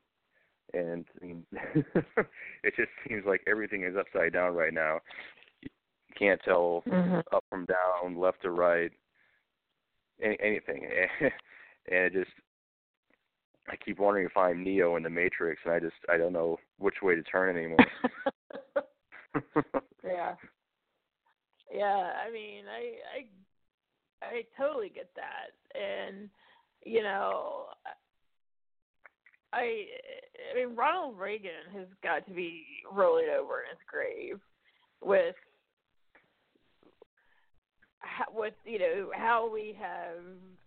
[0.72, 5.00] And I mean, it just seems like everything is upside down right now.
[5.60, 5.68] You
[6.16, 7.22] can't tell Mhm.
[7.32, 8.92] up from down, left to right,
[10.22, 10.86] any, anything.
[11.20, 11.32] and
[11.88, 12.30] it just,
[13.68, 16.58] I keep wondering if I'm Neo in the Matrix, and I just, I don't know
[16.78, 17.78] which way to turn anymore.
[20.04, 20.34] yeah.
[21.74, 22.94] Yeah, I mean, I
[24.22, 25.78] I I totally get that.
[25.78, 26.28] And
[26.84, 27.64] you know,
[29.52, 29.86] I
[30.52, 34.40] I mean Ronald Reagan has got to be rolling over in his grave
[35.02, 35.34] with
[38.32, 40.18] with you know how we have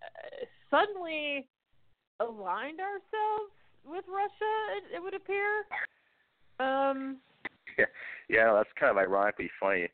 [0.03, 1.47] uh, suddenly
[2.19, 3.53] aligned ourselves
[3.85, 5.63] with Russia it, it would appear
[6.59, 7.17] um
[7.77, 7.85] yeah,
[8.29, 9.87] yeah, that's kind of ironically funny.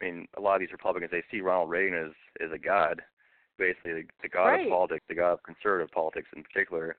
[0.00, 2.12] I mean, a lot of these Republicans they see Ronald Reagan as
[2.44, 3.02] as a god,
[3.58, 4.66] basically the, the god Right.
[4.66, 6.96] of politics, the god of conservative politics in particular,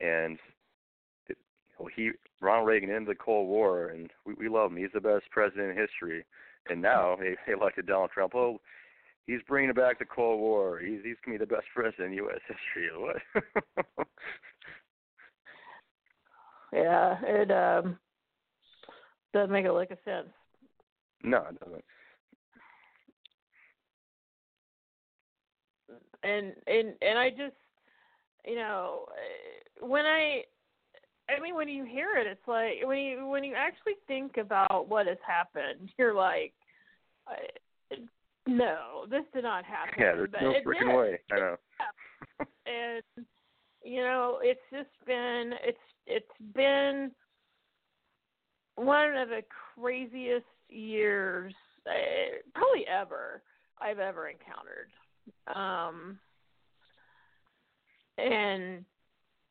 [0.00, 0.38] and
[1.28, 1.38] it,
[1.78, 4.78] well, he Ronald Reagan ended the Cold War, and we we love him.
[4.78, 6.24] He's the best president in history.
[6.70, 8.34] And now they, they elected Donald Trump.
[8.34, 8.58] Oh,
[9.26, 10.78] he's bringing back the Cold War.
[10.80, 12.40] He's he's gonna be the best president in U.S.
[12.48, 12.90] history.
[12.96, 14.06] What?
[16.72, 17.98] Yeah, it um
[19.32, 20.28] doesn't make a lick of sense.
[21.22, 21.84] no, it doesn't.
[26.24, 27.54] And and and I just
[28.46, 30.42] you know eh, when I
[31.28, 34.88] I mean when you hear it it's like when you when you actually think about
[34.88, 36.54] what has happened you're like
[38.46, 40.96] no this did not happen Yeah, there's but no freaking did.
[40.96, 41.18] way.
[41.32, 41.56] I know.
[42.66, 43.26] and
[43.82, 47.10] you know it's just been it's it's been
[48.76, 49.42] one of the
[49.74, 51.52] craziest years
[51.86, 51.92] uh,
[52.54, 53.42] probably ever
[53.80, 54.88] I've ever encountered
[55.54, 56.18] um
[58.18, 58.84] and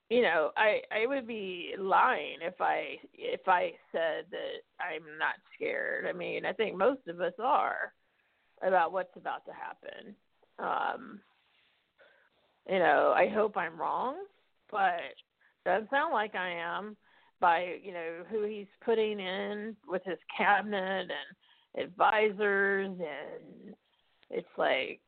[0.09, 5.35] you know I I would be lying if I if I said that I'm not
[5.55, 6.05] scared.
[6.07, 7.93] I mean I think most of us are
[8.65, 10.15] about what's about to happen.
[10.59, 11.19] Um
[12.69, 14.15] you know, I hope I'm wrong,
[14.71, 15.01] but
[15.65, 16.95] doesn't sound like I am
[17.39, 22.89] by, you know, who he's putting in with his cabinet and advisors.
[22.97, 23.75] And
[24.29, 25.01] it's like,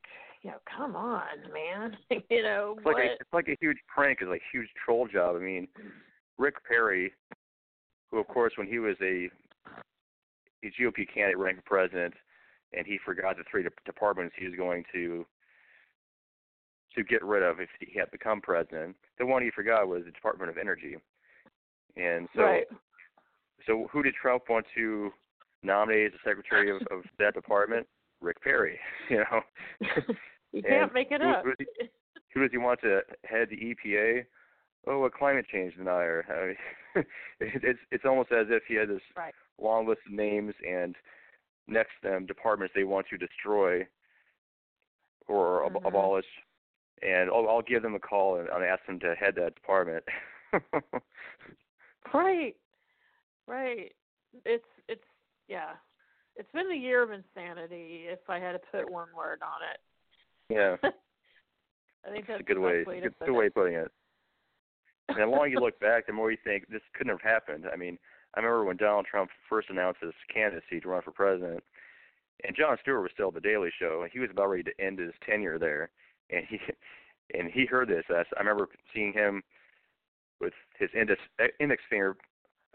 [0.45, 1.97] you know, come on, man.
[2.29, 4.19] you know, It's like a, it's like a huge prank.
[4.21, 5.35] It's like a huge troll job.
[5.35, 5.67] I mean,
[6.37, 7.11] Rick Perry,
[8.11, 9.27] who of course when he was a
[10.63, 12.13] a GOP candidate running for president,
[12.73, 15.25] and he forgot the three de- departments he was going to
[16.95, 18.95] to get rid of if he had become president.
[19.17, 20.95] The one he forgot was the Department of Energy.
[21.97, 22.65] And so, right.
[23.65, 25.11] so who did Trump want to
[25.63, 27.87] nominate as the secretary of, of that department?
[28.21, 28.79] Rick Perry.
[29.09, 29.41] You know.
[30.55, 31.43] you can't make it up.
[31.43, 31.89] who does he-
[32.33, 34.25] who does he want to head the EPA?
[34.87, 36.25] Oh, a climate change denier.
[36.29, 37.05] I mean,
[37.39, 39.33] it's it's almost as if he had this Right.
[39.59, 40.95] long list of names and
[41.67, 43.87] next to them departments they want to destroy
[45.27, 45.87] or ab- Mhm.
[45.87, 46.25] abolish,
[47.01, 50.03] and I'll, I'll give them a call and, and ask them to head that department.
[52.13, 52.55] Right.
[53.47, 53.91] Right.
[54.45, 55.03] It's it's
[55.47, 55.73] yeah.
[56.35, 59.79] It's been the year of insanity if I had to put one word on it.
[60.49, 62.83] Yeah, I think that's a good way.
[62.85, 63.91] way to good, good way of putting it.
[65.09, 67.65] And the longer you look back, the more you think this couldn't have happened.
[67.71, 67.97] I mean,
[68.33, 71.63] I remember when Donald Trump first announced his candidacy to run for president,
[72.43, 74.81] and Jon Stewart was still at the Daily Show, and he was about ready to
[74.81, 75.89] end his tenure there,
[76.29, 76.59] and he
[77.37, 78.03] and he heard this.
[78.09, 79.43] I I remember seeing him
[80.41, 81.21] with his index
[81.59, 82.17] index finger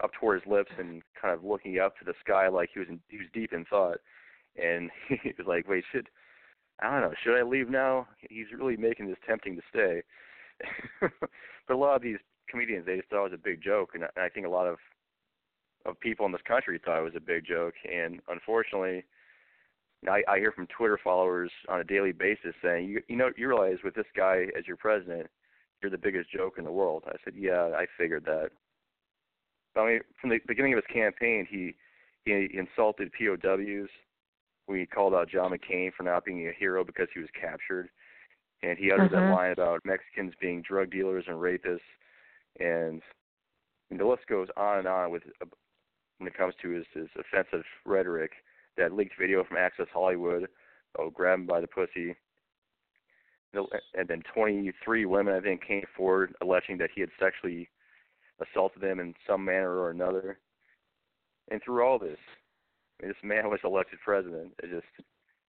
[0.03, 2.89] up toward his lips and kind of looking up to the sky like he was
[2.89, 3.99] in, he was deep in thought,
[4.61, 6.09] and he was like, "Wait, should
[6.81, 8.07] I don't know, should I leave now?
[8.29, 10.01] He's really making this tempting to stay."
[11.01, 12.17] but a lot of these
[12.49, 14.77] comedians, they just thought it was a big joke, and I, think a lot of
[15.85, 19.05] of people in this country thought it was a big joke, and unfortunately.
[20.09, 23.47] I, I hear from Twitter followers on a daily basis saying, "You you know you
[23.47, 25.29] realize with this guy as your president,
[25.79, 28.49] you're the biggest joke in the world." I said, "Yeah, I figured that."
[29.75, 31.75] I mean, from the beginning of his campaign, he
[32.25, 33.89] he insulted POWs.
[34.71, 37.89] We called out John McCain for not being a hero because he was captured,
[38.63, 39.11] and he uttered Mhm.
[39.11, 41.81] that line about Mexicans being drug dealers and rapists,
[42.57, 43.03] and,
[43.89, 45.45] and the list goes on and on with uh,
[46.17, 48.31] when it comes to his, his offensive rhetoric.
[48.77, 50.49] That leaked video from Access Hollywood,
[50.97, 52.15] oh, grab him by the pussy.
[53.53, 57.69] And then 23 women, I think, came forward alleging that he had sexually
[58.39, 60.39] assaulted them in some manner or another.
[61.49, 62.19] And through all this,
[63.01, 64.53] this man was elected president.
[64.63, 65.07] It just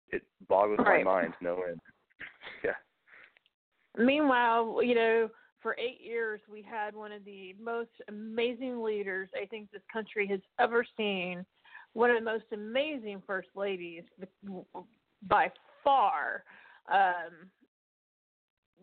[0.09, 1.03] it boggles Right.
[1.03, 1.79] my mind to no end.
[2.63, 2.71] yeah.
[3.97, 5.29] Meanwhile, you know,
[5.61, 10.27] for eight years we had one of the most amazing leaders I think this country
[10.27, 11.45] has ever seen.
[11.93, 14.03] One of the most amazing first ladies
[15.27, 15.51] by
[15.83, 16.43] far.
[16.91, 17.49] Um,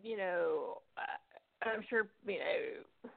[0.02, 0.78] you know,
[1.62, 3.10] I'm sure you know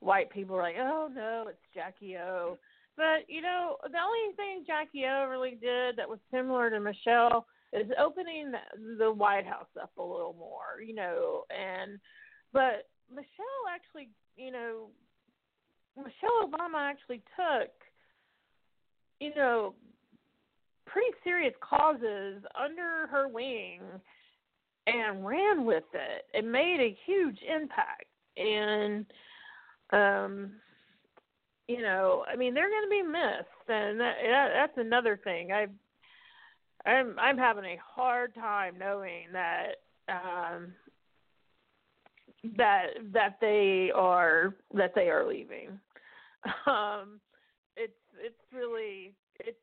[0.00, 2.58] white people are like, oh no, it's Jackie O.
[2.96, 7.46] But you know, the only thing Jackie O really did that was similar to Michelle
[7.72, 11.98] is opening the- White House up a little more, you know, and
[12.52, 14.90] but Michelle actually, you know,
[15.96, 17.70] Michelle Obama actually took,
[19.20, 19.74] you know,
[20.86, 23.80] pretty serious causes under her wing
[24.86, 28.06] and ran with it and made a huge impact.
[28.36, 29.06] And
[29.92, 30.52] um
[31.70, 35.52] you know, I mean, they're going to be missed, and that, that, that's another thing.
[35.52, 35.66] I,
[36.88, 39.76] I'm I'm having a hard time knowing that
[40.08, 40.72] um,
[42.56, 45.78] that that they are that they are leaving.
[46.66, 47.20] Um,
[47.76, 47.92] it's
[48.24, 49.58] it's really it's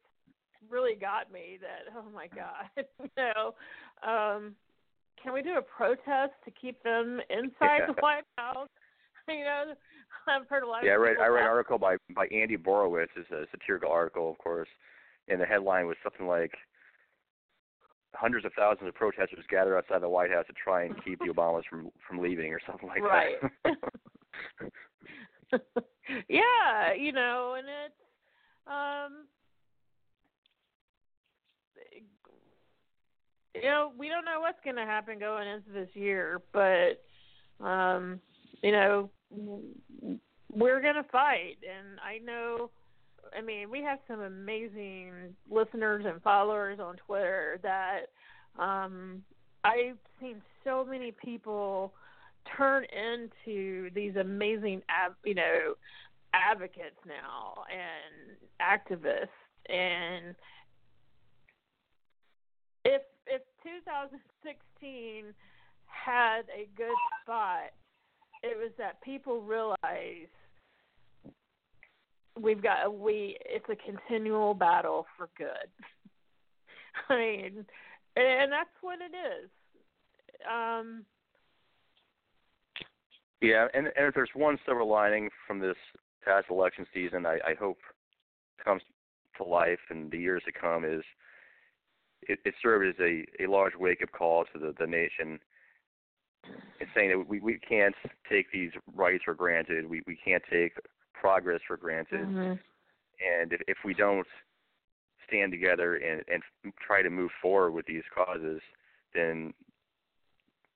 [0.70, 3.56] really got me that oh my god, you know.
[4.08, 4.54] Um,
[5.22, 8.70] can we do a protest to keep them inside the White House?
[9.38, 9.74] You know,
[10.28, 10.86] I've heard a lot.
[10.86, 13.08] Yeah, I read I read an article by by Andy Borowitz.
[13.16, 14.70] It's a satirical article, of course,
[15.28, 16.54] and the headline was something like
[18.14, 21.26] hundreds of thousands of protesters gathered outside the White House to try and keep the
[21.34, 23.36] Obamas from from leaving or something like Right.
[23.64, 23.76] that.
[25.52, 25.62] Right.
[26.30, 27.94] yeah, you know, and it's
[28.66, 29.28] um
[33.56, 37.02] you know, we don't know what's going to happen going into this year, but
[37.66, 38.20] um
[38.62, 41.58] you know, we're to fight.
[41.64, 42.72] And I know
[43.38, 48.08] I mean, we have some amazing listeners and followers on Twitter that
[48.58, 49.24] um
[49.64, 51.94] I've seen so many people
[52.56, 54.82] turn into these amazing
[55.26, 55.74] you know
[56.34, 59.28] advocates now and activists.
[59.70, 60.36] And
[62.86, 65.34] if if 2016
[65.86, 67.72] had a good spot
[68.44, 70.28] it was that people realize
[72.40, 75.70] we've got we it's a continual battle for good.
[77.10, 77.66] I mean
[78.16, 79.50] and that's what it is.
[80.50, 81.06] Um
[83.42, 85.78] Yeah, and and if there's one silver lining from this
[86.24, 87.78] past election season, I, I hope
[88.64, 88.82] comes
[89.38, 91.04] to life in the years to come is
[92.24, 95.40] it, it served as a, a large wake up call to the, the nation
[96.44, 97.96] and saying that we, we can't
[98.30, 99.90] take these rights for granted.
[99.90, 100.74] We we can't take
[101.14, 102.22] progress for granted.
[102.28, 102.60] mhm.
[103.20, 104.28] And if, if we don't
[105.28, 108.62] stand together and, and try to move forward with these causes,
[109.16, 109.54] then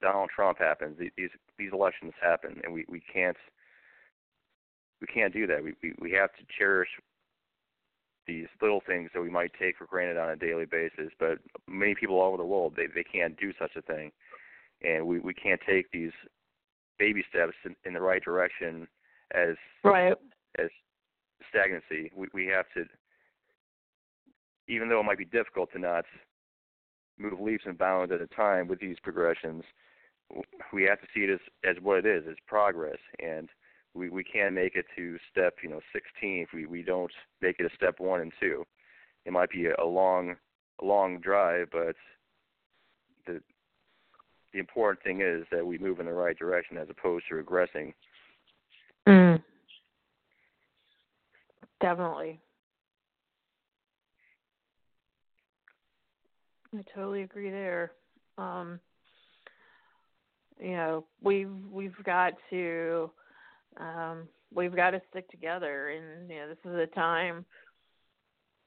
[0.02, 0.98] Donald Trump happens.
[1.00, 3.38] These these, these elections happen, and we, we can't
[5.00, 5.64] we can't do that.
[5.64, 6.90] We, we we have to cherish
[8.28, 11.12] these little things that we might take for granted on a daily basis.
[11.20, 14.12] But many people all over the world they they can't do such a thing,
[14.84, 16.12] and we we can't take these
[17.00, 18.88] baby steps in, in the right direction
[19.34, 20.16] as right
[20.60, 20.70] as
[21.50, 22.12] stagnancy.
[22.16, 22.86] We we have to,
[24.68, 26.06] even though it might be difficult to not
[27.18, 29.64] move leaps and bounds at a time with these progressions,
[30.74, 33.50] we have to see it as as what it is, as progress, and
[33.94, 37.12] we we can't make it to step you know 16 if we we don't
[37.42, 38.66] make it a step one and two.
[39.26, 40.36] It might be a long
[40.82, 41.96] a long drive, but
[44.54, 47.94] the important thing is that we move in the right direction as opposed to regressing.
[49.08, 49.42] Mm.
[51.80, 52.40] Definitely.
[56.78, 57.92] I totally agree there.
[58.38, 58.80] Um,
[60.60, 63.12] you know, we've we've got to
[63.78, 67.46] um, we've got to stick together, and you know, this is a time,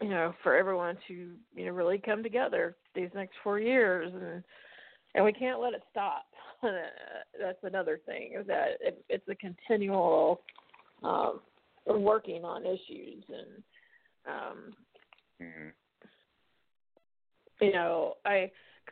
[0.03, 4.43] you know, for everyone to you know really come together these next four years, and
[5.15, 6.25] and we can't let it stop.
[6.62, 10.41] That's another thing is that it, it's a continual
[11.03, 11.41] um,
[11.87, 13.62] working on issues and
[14.27, 14.73] um,
[15.43, 15.69] Mm-hmm.
[17.61, 18.51] you know, I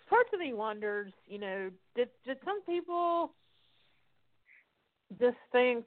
[0.09, 3.33] parts of me wonders, you know, did did some people
[5.21, 5.85] just think,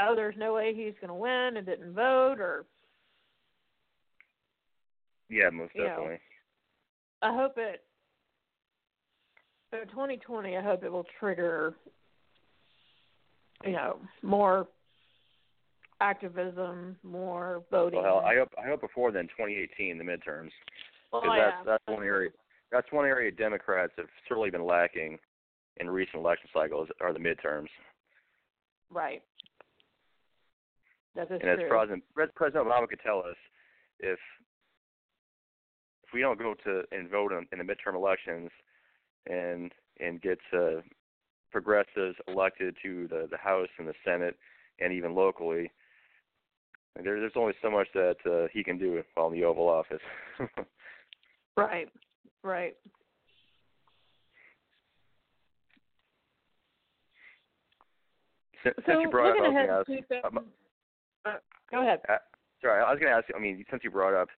[0.00, 2.64] oh, there's no way he's going to win and didn't vote, or
[5.28, 6.18] Yeah, most You know, definitely.
[7.22, 7.82] I hope it.
[9.72, 11.74] So 2020, I hope it will trigger,
[13.64, 14.68] you know, more
[16.02, 18.02] activism, more voting.
[18.02, 20.50] Well, I hope I hope before then, 2018, the midterms,
[21.12, 21.50] oh, Well, because yeah.
[21.66, 22.30] that's that's one area
[22.70, 25.18] that's one area Democrats have certainly been lacking
[25.78, 27.68] in recent election cycles are the midterms.
[28.90, 29.22] Right.
[31.14, 31.68] That is and as true.
[31.68, 32.02] President
[32.34, 33.36] President Obama could tell us,
[34.00, 34.18] if
[36.04, 38.50] if we don't go to and vote in, in the midterm elections
[39.28, 40.80] and and get uh,
[41.50, 44.36] progressives elected to the the House and the Senate
[44.80, 45.70] and even locally,
[46.96, 50.00] there, there's only so much that uh, he can do while in the Oval Office.
[51.54, 51.90] Right.
[52.42, 52.74] Right.
[58.62, 60.46] since, So since you brought up, ahead was to gonna ask-
[61.24, 61.30] uh,
[61.70, 62.00] go ahead.
[62.08, 62.16] Uh,
[62.60, 63.28] sorry, I was going to ask.
[63.28, 63.34] you.
[63.36, 64.28] I mean, since you brought up,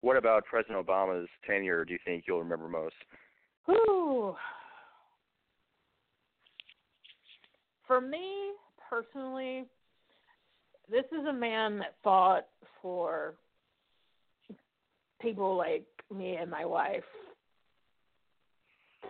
[0.00, 1.84] what about President Obama's tenure?
[1.84, 2.94] Do you think you'll remember most?
[3.66, 4.36] Whew.
[7.86, 8.52] For me
[8.88, 9.66] personally,
[10.90, 12.46] this is a man that fought
[12.80, 13.34] for
[15.20, 17.04] people like me and my wife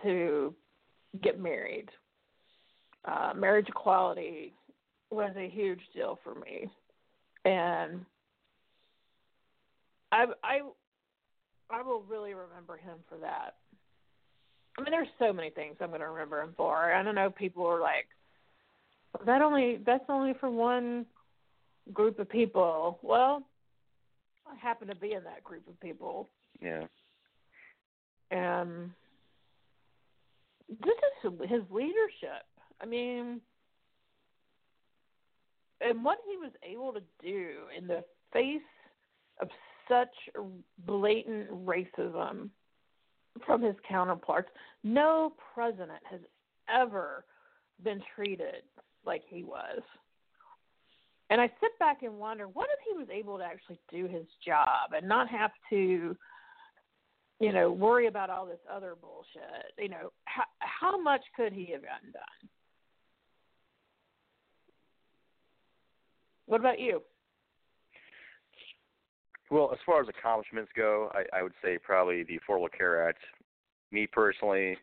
[0.03, 0.53] to
[1.21, 1.89] get married.
[3.05, 4.53] Uh, marriage equality
[5.09, 6.69] was a huge deal for me,
[7.45, 8.05] and
[10.11, 10.59] I I
[11.69, 13.55] I will really remember him for that.
[14.77, 16.93] I mean, there's so many things I'm going to remember him for.
[16.93, 17.29] I don't know.
[17.29, 18.07] People are like,
[19.25, 21.05] that only that's only for one
[21.93, 22.97] group of people.
[23.03, 23.43] Well,
[24.47, 26.29] I happen to be in that group of people,
[26.61, 26.85] Yeah.
[28.31, 28.89] and
[30.67, 32.43] this is his leadership.
[32.81, 33.39] I mean,
[35.81, 38.61] and what he was able to do in the face
[39.41, 39.49] of
[39.87, 40.13] such
[40.85, 42.49] blatant racism
[43.45, 44.49] from his counterparts.
[44.83, 46.19] No president has
[46.73, 47.25] ever
[47.83, 48.63] been treated
[49.05, 49.81] like he was.
[51.29, 54.25] And I sit back and wonder what if he was able to actually do his
[54.45, 56.15] job and not have to,
[57.39, 59.73] you know, worry about all this other bullshit.
[59.77, 62.49] You know, how, how much could he have gotten done?
[66.45, 67.01] What about you?
[69.53, 73.19] Well, as far as accomplishments go, I, I would say probably the Affordable Care Act.
[73.91, 74.77] Me personally,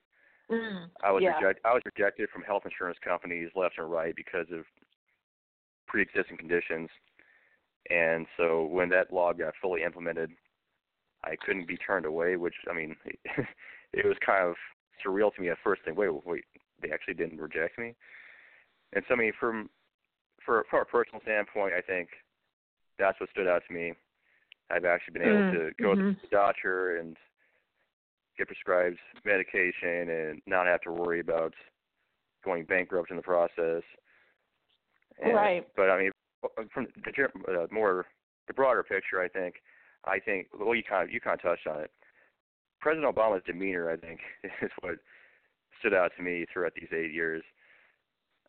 [0.50, 1.38] Mm, I was yeah.
[1.38, 4.64] reject, I was rejected from health insurance companies left and right because of
[5.86, 6.88] pre-existing conditions,
[7.88, 10.30] and so when that law got fully implemented,
[11.22, 12.36] I couldn't be turned away.
[12.36, 12.96] Which I mean,
[13.92, 14.56] it was kind of
[15.04, 15.82] surreal to me at first.
[15.84, 16.44] Think, wait, wait,
[16.82, 17.94] they actually didn't reject me,
[18.92, 19.70] and so I mean, from
[20.44, 22.08] for from a personal standpoint, I think
[22.98, 23.94] that's what stood out to me.
[24.70, 26.20] I've actually been able Mm, to go to mhm.
[26.20, 27.16] the doctor and
[28.38, 31.54] get prescribed medication and not have to worry about
[32.44, 33.82] going bankrupt in the process.
[35.22, 35.66] And, Right.
[35.76, 36.12] But I mean,
[36.72, 38.06] from the uh, more
[38.46, 39.56] the broader picture, I think,
[40.04, 41.90] I think well, you kind of you kind of touched on it.
[42.80, 44.20] President Obama's demeanor, I think,
[44.62, 44.96] is what
[45.78, 47.42] stood out to me throughout these eight years.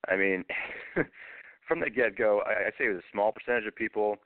[0.08, 0.46] I mean,
[1.68, 4.18] from the get-go, I, I'd say it was a small percentage of people,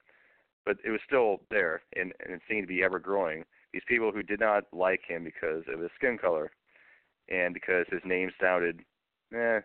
[0.66, 3.44] but it was still there, and, and it seemed to be ever growing.
[3.72, 6.50] These people who did not like him because of his skin color,
[7.28, 8.80] and because his name sounded,
[9.32, 9.60] eh,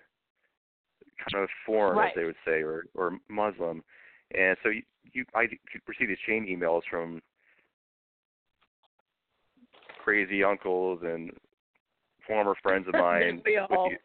[1.32, 2.10] kind of foreign, Right.
[2.10, 3.84] as they would say, or or Muslim,
[4.34, 4.84] and so you,
[5.14, 7.22] you I could receive these chain emails from
[10.04, 11.32] crazy uncles and
[12.28, 13.42] former friends of mine.
[13.46, 13.90] we all.
[13.90, 13.98] you-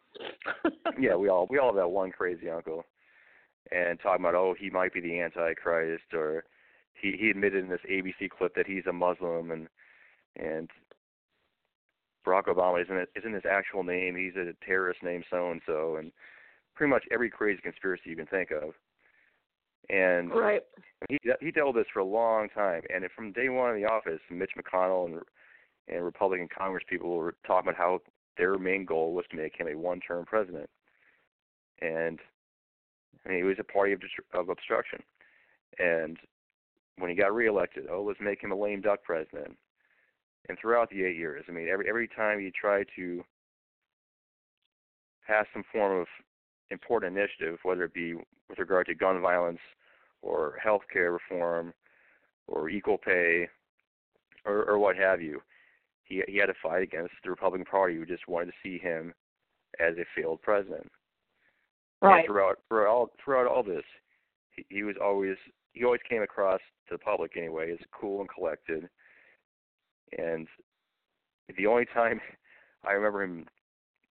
[0.99, 2.85] yeah, we all we all have that one crazy uncle,
[3.73, 6.45] and talking about oh he might be the Antichrist or
[7.01, 9.69] he he admitted in this ABC clip that he's a Muslim and
[10.37, 10.71] and
[12.27, 14.17] Barack Obama isn't isn't his actual name.
[14.17, 16.13] He's a terrorist named so and so and
[16.75, 18.75] pretty much every crazy conspiracy you can think of,
[19.89, 20.63] and right.
[21.09, 23.89] he he dealt with this for a long time, and from day one in the
[23.89, 25.21] office, Mitch McConnell and
[25.89, 28.01] and Republican Congress people were talking about how
[28.37, 30.69] their main goal was to make him a one-term president,
[31.81, 32.19] and
[33.25, 34.01] I mean, he was a party of
[34.35, 35.03] of obstruction,
[35.79, 36.19] and
[36.99, 39.57] when he got reelected, oh, let's make him a lame duck president,
[40.49, 43.25] and throughout the eight years, I mean, every every time he tried to
[45.27, 46.07] pass some form of
[46.71, 49.59] important initiative, whether it be with regard to gun violence
[50.23, 51.73] or health care reform
[52.47, 53.49] or equal pay
[54.45, 55.41] or, or what have you.
[56.05, 59.13] He he had to fight against the Republican Party who just wanted to see him
[59.81, 60.91] as a failed president.
[62.01, 62.19] Right.
[62.19, 63.85] And throughout throughout all throughout all this,
[64.69, 65.37] he, was always
[65.73, 68.89] he always came across to the public anyway as cool and collected.
[70.17, 70.47] And
[71.57, 72.21] the only time
[72.85, 73.47] I remember him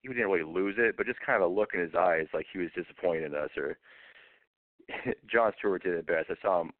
[0.02, 2.46] he didn't really lose it, but just kind of a look in his eyes like
[2.52, 3.78] he was disappointed in us or
[5.32, 6.30] Jon Stewart did it best.
[6.30, 6.72] I saw him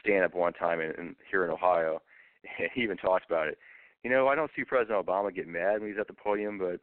[0.00, 2.00] stand up one time in, in here in Ohio,
[2.58, 3.58] and he even talked about it.
[4.02, 6.78] You know, I don't see President Obama get mad when he's at the podium, but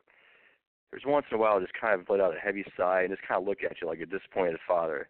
[0.89, 3.25] there's once in a while just kind of let out a heavy sigh and just
[3.27, 5.07] kind of look at you like a disappointed father.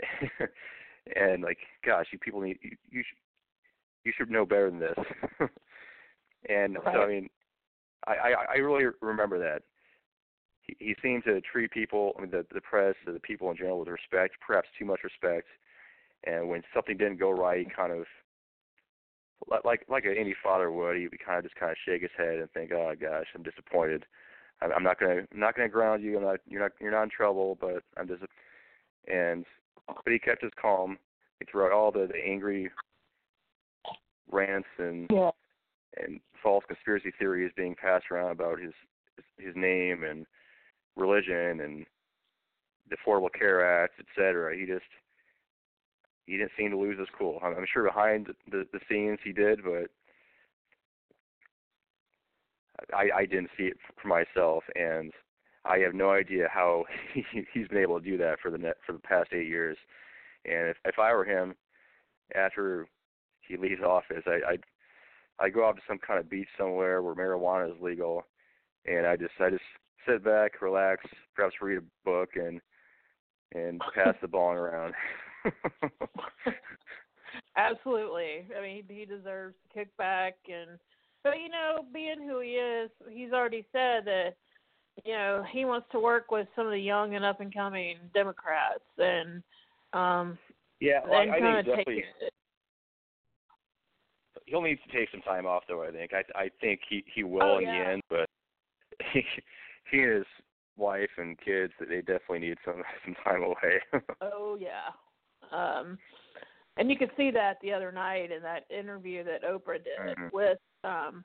[1.16, 3.18] and like, gosh, you people need you, you should
[4.04, 4.98] you should know better than this.
[6.48, 7.28] and so I mean,
[8.06, 9.62] I, I I really remember that
[10.66, 13.78] he, he seemed to treat people, I mean, the the press, the people in general,
[13.78, 15.48] with respect, perhaps too much respect.
[16.24, 18.04] And when something didn't go right, he kind of,
[19.50, 22.10] li- like like any father would, he would kind of just kind of shake his
[22.16, 24.04] head and think, "Oh gosh, I'm disappointed.
[24.60, 26.16] I'm, I'm not gonna I'm not gonna ground you.
[26.16, 28.22] I'm not you're not you're not in trouble, but I'm just."
[29.06, 29.44] And
[29.86, 30.98] but he kept his calm
[31.50, 32.70] throughout all the the angry
[34.30, 35.30] rants and Yeah.
[35.96, 38.72] and false conspiracy theories being passed around about his
[39.38, 40.26] his name and
[40.96, 41.86] religion and
[42.88, 44.56] the Affordable Care Act, et cetera.
[44.56, 44.84] He just
[46.26, 47.38] he didn't seem to lose his cool.
[47.42, 49.90] I'm, I'm sure behind the the scenes he did, but
[52.94, 55.12] I I didn't see it for myself, and
[55.68, 58.76] I have no idea how he, he's been able to do that for the net
[58.84, 59.76] for the past eight years.
[60.44, 61.54] And if if I were him,
[62.34, 62.86] after
[63.40, 64.64] he leaves office, I I'd
[65.38, 68.24] I'd go out to some kind of beach somewhere where marijuana is legal,
[68.86, 69.62] and I just I just
[70.06, 71.04] sit back, relax,
[71.34, 72.60] perhaps read a book, and
[73.54, 74.94] and pass the ball around.
[77.56, 78.46] Absolutely.
[78.56, 80.78] I mean, he, he deserves to kick back and
[81.26, 84.34] but you know, being who he is, he's already said that
[85.04, 87.96] you know, he wants to work with some of the young and up and coming
[88.14, 89.42] Democrats and
[89.92, 90.38] um
[90.80, 92.32] yeah, well, and I, I kind think of take definitely it.
[94.46, 95.82] he'll need to take some time off, though.
[95.82, 97.84] I think I I think he he will Oh, in yeah.
[97.84, 98.28] the end, but
[99.12, 99.22] he,
[99.90, 100.26] he and his
[100.76, 103.80] wife and kids they definitely need some some time away.
[104.22, 104.88] Oh yeah.
[105.52, 105.98] Um
[106.78, 110.32] and you could see that the other night in that interview that Oprah did Mhm.
[110.32, 111.24] with um.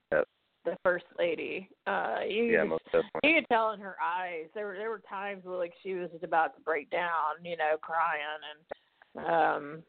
[0.66, 1.70] The first lady.
[1.88, 3.20] Uh you yeah, could- most definitely.
[3.24, 6.10] you could tell in her eyes there were there were times where like she was
[6.12, 8.22] just about to break down, you know, crying
[9.16, 9.84] and um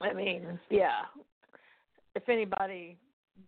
[0.00, 1.02] I mean, yeah.
[2.14, 2.98] If anybody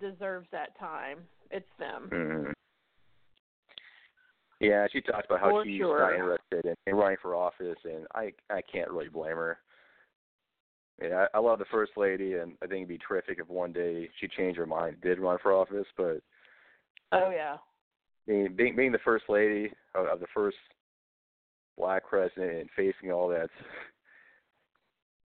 [0.01, 1.18] deserves that time,
[1.51, 2.09] it's them.
[2.12, 2.53] Mhm.
[4.61, 5.99] Yeah, she talked about how For she's sure.
[6.01, 9.59] not interested in, in running for office, and I I can't really blame her.
[11.03, 13.72] Yeah, I, I love the first lady, and I think it'd be terrific if one
[13.72, 15.86] day she changed her mind, and did run for office.
[15.97, 16.20] But
[17.12, 17.57] Oh yeah.
[18.26, 20.57] being being, being the first lady of, of the first
[21.76, 23.51] black president and facing all that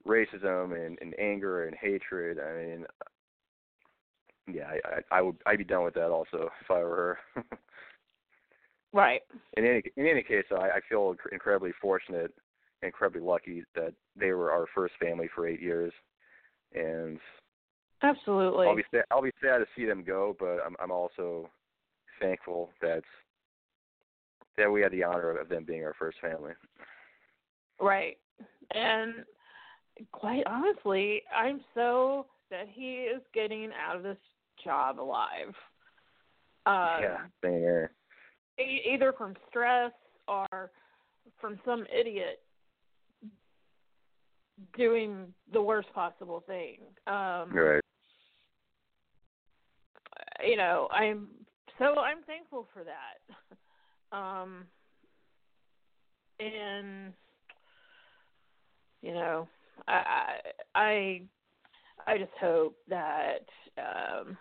[0.06, 2.86] racism and, and anger and hatred, I mean,
[4.54, 7.44] yeah, I, I I would I'd be done with that also if I were her.
[8.94, 9.22] Right.
[9.56, 12.34] in any in any case, I, I feel inc- incredibly fortunate,
[12.84, 15.94] incredibly lucky that they were our first family for eight years,
[16.74, 17.20] and
[18.04, 18.68] Absolutely.
[18.68, 21.50] I'll be sad, I'll be sad to see them go, but I'm I'm also
[22.20, 23.04] thankful that
[24.58, 26.54] that we had the honor of them being our first family.
[27.80, 28.18] Right.
[28.74, 29.26] And
[30.12, 34.18] quite honestly, I'm so that he is getting out of this
[34.64, 35.54] job alive.
[36.66, 37.92] Um, yeah, same here.
[38.60, 39.92] e- either from stress
[40.28, 40.72] or
[41.40, 42.40] from some idiot
[44.78, 46.80] doing the worst possible thing.
[47.08, 47.82] Um, Right.
[50.44, 51.28] you know, I'm
[51.78, 53.36] so I'm thankful for that.
[54.14, 54.66] Um,
[56.42, 57.14] and
[59.02, 59.48] you know,
[59.88, 60.36] I
[60.76, 61.22] I
[62.08, 63.46] I just hope that
[63.78, 64.38] um,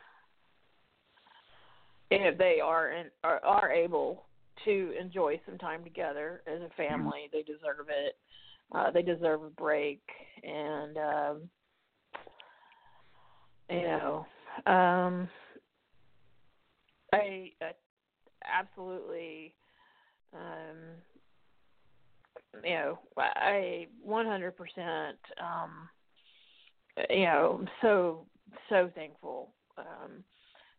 [2.11, 4.25] if they are in, are, are able
[4.65, 8.17] to enjoy some time together as a family, they deserve it.
[8.73, 10.01] Uh, they deserve a break,
[10.45, 11.51] and um,
[13.69, 14.27] you know,
[14.67, 15.29] um,
[17.13, 17.73] I, I
[18.45, 19.55] absolutely,
[20.33, 20.77] um,
[22.65, 25.89] you know, I 100%, um,
[27.09, 28.27] you know, so
[28.69, 30.25] so thankful um,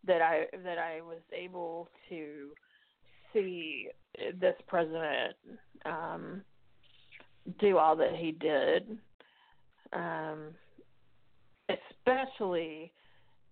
[0.05, 2.49] that I that I was able to
[3.33, 3.87] see
[4.39, 5.35] this president
[5.85, 6.41] um,
[7.59, 8.97] do all that he did,
[9.93, 10.49] um,
[11.69, 12.91] especially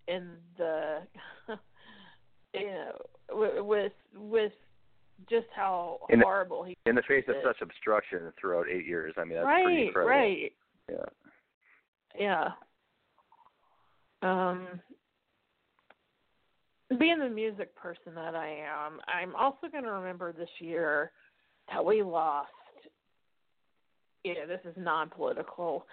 [0.08, 1.00] in the
[2.54, 4.52] you know with with
[5.30, 9.14] just how In the- horrible he In the face of such obstruction throughout eight years,
[9.18, 10.18] I mean that's right pretty incredible.
[10.18, 10.52] right
[10.90, 11.06] Yeah.
[12.20, 12.48] yeah
[14.22, 14.68] um
[17.00, 21.12] being the music person that I am, I'm also going to remember this year
[21.72, 22.50] that we lost.
[24.24, 25.86] You know, this is non-political,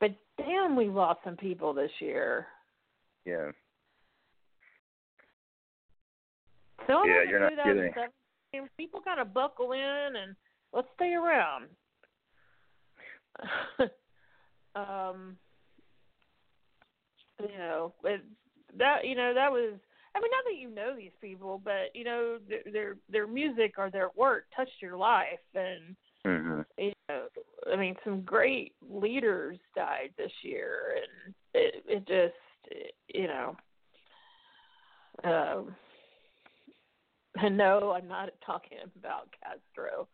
[0.00, 2.46] but damn, we lost some people this year.
[3.24, 3.50] Yeah.
[6.86, 8.68] So Yeah, you're not kidding.
[8.76, 9.80] People got to buckle in
[10.16, 10.36] and
[10.72, 11.66] let's stay around.
[14.76, 15.36] um,
[17.40, 18.22] you know, it,
[18.78, 19.74] that you know that was.
[20.14, 23.74] I mean, not that you know these people, but you know their their, their music
[23.76, 25.96] or their work touched your life, and
[26.26, 26.60] mm-hmm.
[26.78, 32.34] you I mean, some great leaders died this year, and it it just
[33.08, 33.56] you know.
[35.24, 35.74] Um,
[37.36, 40.08] and no, I'm not talking about Castro,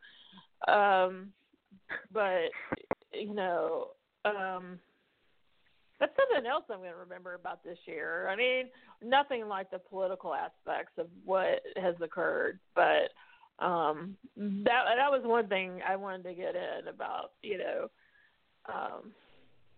[0.68, 1.32] um,
[2.12, 2.50] but
[3.12, 3.88] you know,
[4.24, 4.78] um,
[5.98, 8.28] that's something else I'm going to remember about this year.
[8.28, 8.66] I mean,
[9.02, 13.10] nothing like the political aspects of what has occurred, but
[13.58, 17.88] um that that was one thing I wanted to get in about, you know,
[18.72, 19.12] um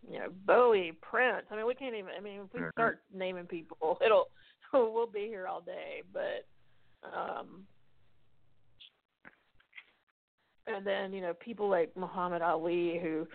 [0.09, 1.47] you know, Bowie, Prince.
[1.51, 2.73] I mean, we can't even I mean, if we Mhm.
[2.73, 4.29] start naming people, it'll
[4.73, 6.47] we'll be here all day, but
[7.17, 7.67] um
[10.67, 13.27] and then, you know, people like Muhammad Ali who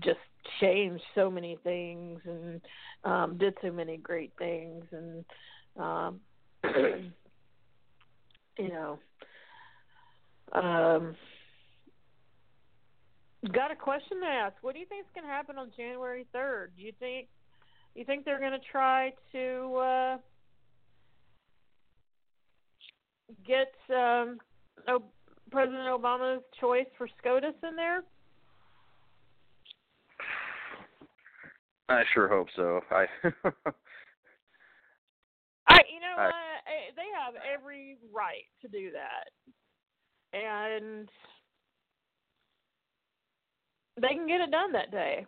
[0.00, 0.18] just
[0.60, 2.60] changed so many things and
[3.04, 5.24] um did so many great things and
[5.76, 6.20] um
[8.58, 8.98] you know
[10.54, 11.14] um
[13.52, 16.26] got a question to ask what do you think is going to happen on january
[16.34, 17.28] 3rd do you think
[17.94, 20.16] you think they're going to try to uh
[23.46, 24.38] get um
[24.88, 25.02] oh,
[25.50, 28.02] president obama's choice for scotus in there
[31.88, 32.80] I sure hope so.
[32.90, 33.04] I
[35.68, 36.30] I, you know I-?
[36.30, 39.28] I, they have every right to do that,
[40.34, 41.08] and
[44.00, 45.26] they can get it done that day.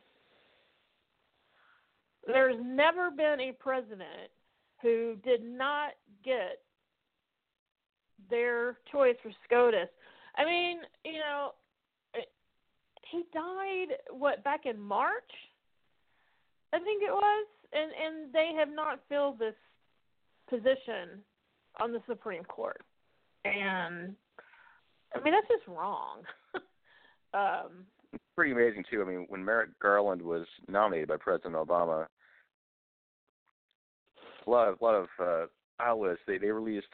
[2.27, 4.31] There's never been a president
[4.83, 5.93] who did not
[6.25, 6.61] get
[8.29, 9.89] their choice for SCOTUS.
[10.37, 11.53] I mean, you know,
[13.11, 15.31] he died what back in March,
[16.73, 19.55] I think it was, and and they have not filled this
[20.51, 21.23] position
[21.81, 22.83] on the Supreme Court,
[23.45, 24.17] and
[25.21, 26.23] I mean that's just wrong.
[27.35, 27.87] um,
[28.35, 29.03] pretty amazing too.
[29.03, 32.07] I mean, when Merrick Garland was nominated by President Obama,
[34.47, 35.47] a lot of a lot of uh,
[35.81, 36.87] outlets they they released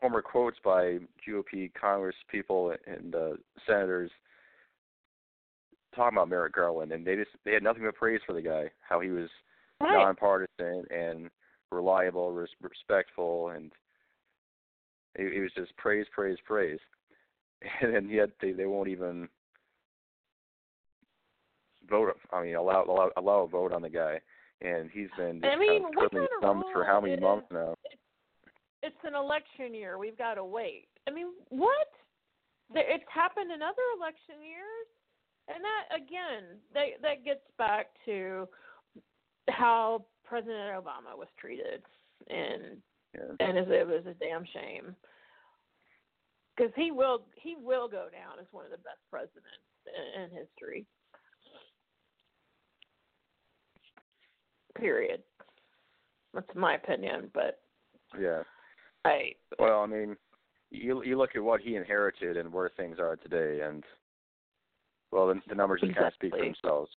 [0.00, 3.30] former quotes by GOP Congress people and uh,
[3.66, 4.10] senators
[5.94, 8.70] talking about Merrick Garland, and they just they had nothing but praise for the guy.
[8.80, 9.28] How he was
[9.80, 9.92] right.
[9.92, 11.30] nonpartisan and
[11.70, 13.72] reliable, res- respectful, and
[15.14, 16.78] it, it was just praise, praise, praise.
[17.80, 19.28] And yet they they won't even
[21.88, 22.16] vote.
[22.32, 24.20] I mean, allow allow allow a vote on the guy,
[24.60, 27.00] and he's been just I mean, kind of what kind his of thumbs for how
[27.00, 27.74] many months is- now.
[28.82, 29.96] it's an election year.
[29.98, 30.88] We've got to wait.
[31.08, 31.88] I mean, what?
[32.74, 34.88] It's happened in other election years,
[35.48, 38.48] and that again, that that gets back to
[39.50, 41.82] how President Obama was treated,
[42.28, 42.78] and
[43.14, 43.46] Yeah.
[43.46, 44.96] and it it was a damn shame
[46.56, 49.46] because he will he will go down as one of the best presidents
[49.86, 50.86] in, in history.
[54.78, 55.22] Period.
[56.32, 57.60] That's my opinion, but
[58.18, 58.42] Yeah.
[59.04, 59.36] Right.
[59.58, 60.16] Well, I mean,
[60.70, 63.84] you you look at what he inherited and where things are today, and
[65.10, 66.90] well, the, the numbers just kind of speak for themselves.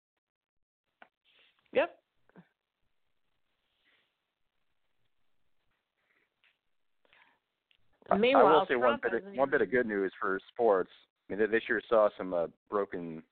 [1.73, 1.97] Yep.
[8.11, 10.91] I- I will say one bit of, one bit of good news for sports.
[11.29, 13.23] I mean, this year saw some uh, broken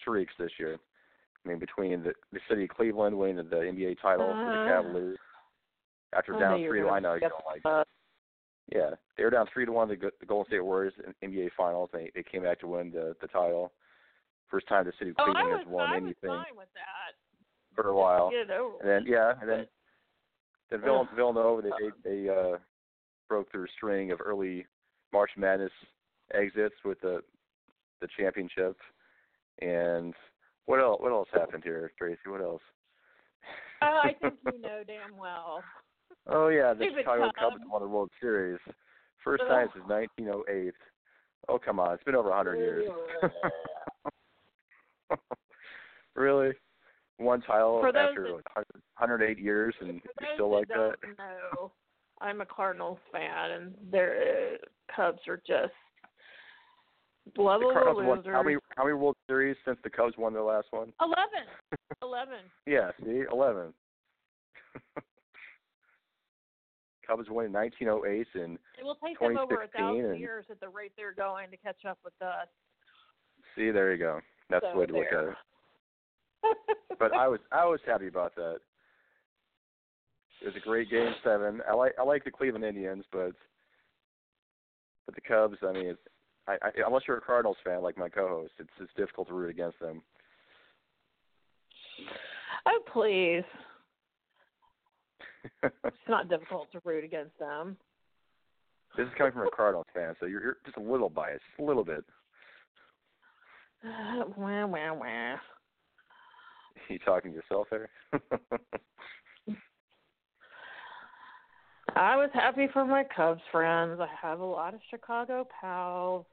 [0.00, 0.78] streaks this year.
[1.44, 4.60] I mean, between the the city of Cleveland winning the, the NBA title for the
[4.62, 5.18] Uh, Cavaliers
[6.12, 7.62] after I down knew you were three to I know you don't like.
[7.62, 7.86] that.
[8.74, 9.88] Yeah, they were down three to one.
[9.88, 11.88] The, the Golden State Warriors in NBA Finals.
[11.92, 13.72] They they came back to win the the title.
[14.50, 16.68] First time the city of Oh, Cleveland was, has won I was anything fine with
[16.74, 17.14] that.
[17.76, 18.30] for a while.
[18.30, 18.78] Get it over.
[18.80, 19.66] And then yeah, and then
[20.70, 21.70] then Vill- Villanova they
[22.02, 22.56] they, they uh
[23.28, 24.66] broke their string of early
[25.12, 25.72] March Madness
[26.34, 27.20] exits with the
[28.00, 28.76] the championship.
[29.60, 30.14] And
[30.66, 32.18] what else what else happened here, Tracy?
[32.26, 32.62] What else?
[33.82, 35.62] Oh, I think you know damn well.
[36.28, 37.64] Oh yeah, the Stupid Chicago Cubs Cubs.
[37.70, 38.58] won the World Series.
[39.22, 39.48] First Ugh.
[39.48, 40.74] time since 1908.
[41.48, 42.90] Oh come on, it's been over a 100 years.
[46.14, 46.52] really?
[47.18, 48.66] One title after what, 100
[48.98, 50.94] 108 years, and you're still like that?
[51.18, 51.72] know,
[52.20, 54.16] I'm a Cardinals fan, and their
[54.54, 54.56] uh,
[54.94, 55.72] Cubs are just
[57.34, 60.68] The Cardinals won how many how many World Series since the Cubs won their last
[60.70, 60.92] one?
[61.00, 61.46] Eleven.
[62.02, 62.38] Eleven.
[62.66, 63.72] Yeah, see, eleven.
[67.06, 70.58] Cubs won in 1908, and It will take them over a thousand and- years at
[70.60, 72.48] the rate they're going to catch up with us.
[73.54, 74.20] see, there you go.
[74.50, 75.34] That's So the way to look at it.
[76.98, 78.60] But I was I was happy about that.
[80.42, 81.60] It was a great game seven.
[81.68, 83.32] I like I like the Cleveland Indians, but
[85.06, 85.56] but the Cubs.
[85.62, 86.00] I mean, it's,
[86.46, 89.50] I, I unless you're a Cardinals fan like my co-host, it's it's difficult to root
[89.50, 90.02] against them.
[92.66, 93.44] oh please,
[95.62, 97.76] it's not difficult to root against them.
[98.96, 101.62] this is coming from a Cardinals fan, so you're, you're just a little biased, a
[101.62, 102.04] little bit.
[103.84, 105.36] wah wah wah.
[106.88, 107.88] You talking to yourself there?
[111.96, 113.98] I was happy for my Cubs friends.
[114.00, 116.26] I have a lot of Chicago pals.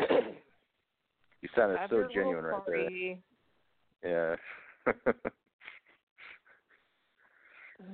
[0.00, 3.16] you sounded so genuine right there.
[4.04, 4.34] Yeah.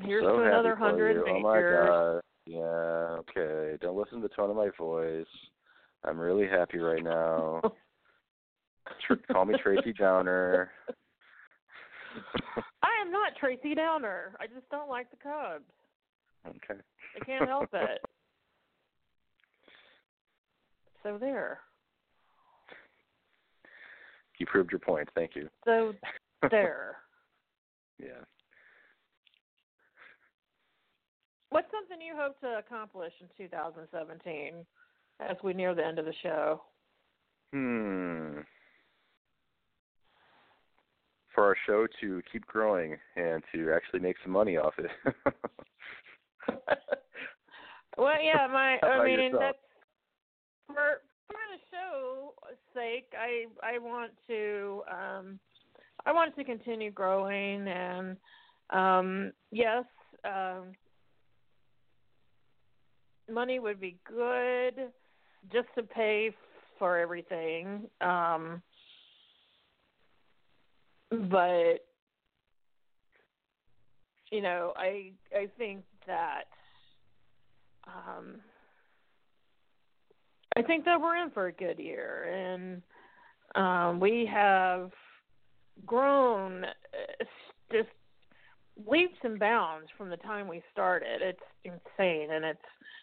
[0.02, 1.22] Here's so to another hundred.
[1.28, 2.20] Oh my god.
[2.46, 3.76] Yeah, okay.
[3.82, 5.26] Don't listen to the tone of my voice.
[6.04, 7.60] I'm really happy right now.
[9.32, 10.70] Call me Tracy Downer.
[12.82, 14.34] I am not Tracy Downer.
[14.40, 15.64] I just don't like the Cubs.
[16.48, 16.80] Okay.
[17.20, 18.00] I can't help it.
[21.02, 21.60] So there.
[24.38, 25.08] You proved your point.
[25.14, 25.48] Thank you.
[25.64, 25.92] So
[26.50, 26.96] there.
[28.00, 28.24] Yeah.
[31.50, 34.66] What's something you hope to accomplish in 2017
[35.20, 36.62] as we near the end of the show?
[37.52, 38.40] Hmm.
[41.34, 44.90] For our show to keep growing and to actually make some money off it.
[47.96, 49.40] Well, yeah, my I mean yourself?
[49.40, 49.58] that's
[50.66, 53.12] for for the show's sake.
[53.18, 55.38] I I want to um
[56.04, 58.16] I want to continue growing and
[58.70, 59.84] um yes,
[60.24, 60.72] um
[63.30, 64.74] money would be good
[65.50, 66.32] just to pay
[66.78, 67.88] for everything.
[68.02, 68.62] Um
[71.10, 71.86] but
[74.30, 76.44] you know, I I think that
[77.86, 78.40] um,
[80.56, 82.82] I think that we're in for a good year, and
[83.54, 84.90] um, we have
[85.84, 87.24] grown uh,
[87.70, 87.88] just
[88.86, 91.20] leaps and bounds from the time we started.
[91.22, 92.58] It's insane, and it's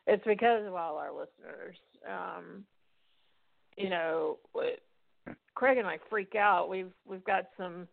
[0.07, 1.77] it's because of all our listeners.
[2.09, 2.65] Um,
[3.77, 4.37] you know,
[5.55, 6.69] Craig and I freak out.
[6.69, 7.87] We've we've got some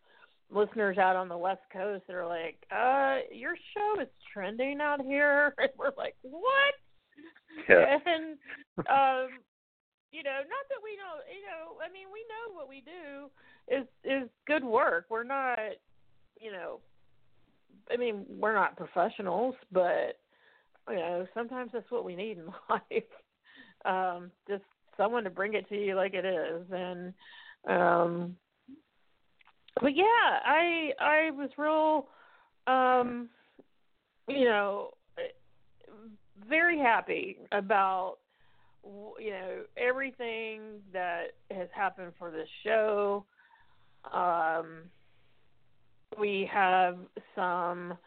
[0.51, 5.01] listeners out on the west coast that are like, "Uh, your show is trending out
[5.01, 6.73] here," and we're like, "What?"
[7.69, 7.97] yeah.
[8.05, 8.37] And
[8.89, 9.29] um,
[10.11, 13.29] you know, not that we don't, you know, I mean, we know what we do
[13.67, 15.05] is is good work.
[15.09, 15.57] We're not,
[16.39, 16.79] you know,
[17.91, 20.19] I mean, we're not professionals, but
[20.89, 23.03] you know, sometimes that's what we need in life.
[23.85, 24.63] Um, just
[24.97, 27.13] someone to bring it to you like it is, and
[27.67, 28.35] um,
[29.79, 30.03] but yeah,
[30.45, 32.07] I I was real,
[32.67, 33.29] um,
[34.27, 34.91] you know,
[36.49, 38.17] very happy about
[38.83, 43.25] you know everything that has happened for this show.
[44.11, 44.83] Um,
[46.19, 46.97] we have
[47.35, 47.97] some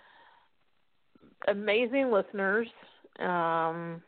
[1.48, 2.68] amazing listeners.
[3.18, 4.02] Um,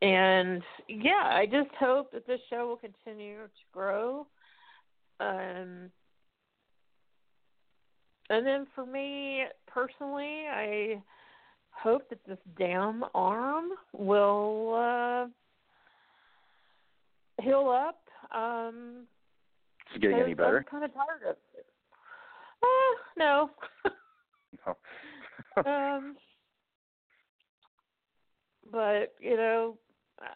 [0.00, 4.26] and yeah, I just hope that this show will continue to grow.
[5.20, 5.90] Um,
[8.30, 11.02] and then for me personally, I
[11.70, 15.26] hope that this damn arm will uh,
[17.42, 18.00] heal up.
[18.36, 19.06] Um,
[19.90, 20.58] Is it getting any better?
[20.58, 21.66] I'm kind of tired of it.
[22.62, 23.50] Uh, no.
[24.66, 24.76] No.
[25.66, 26.14] um,
[28.70, 29.76] but you know,
[30.20, 30.26] I,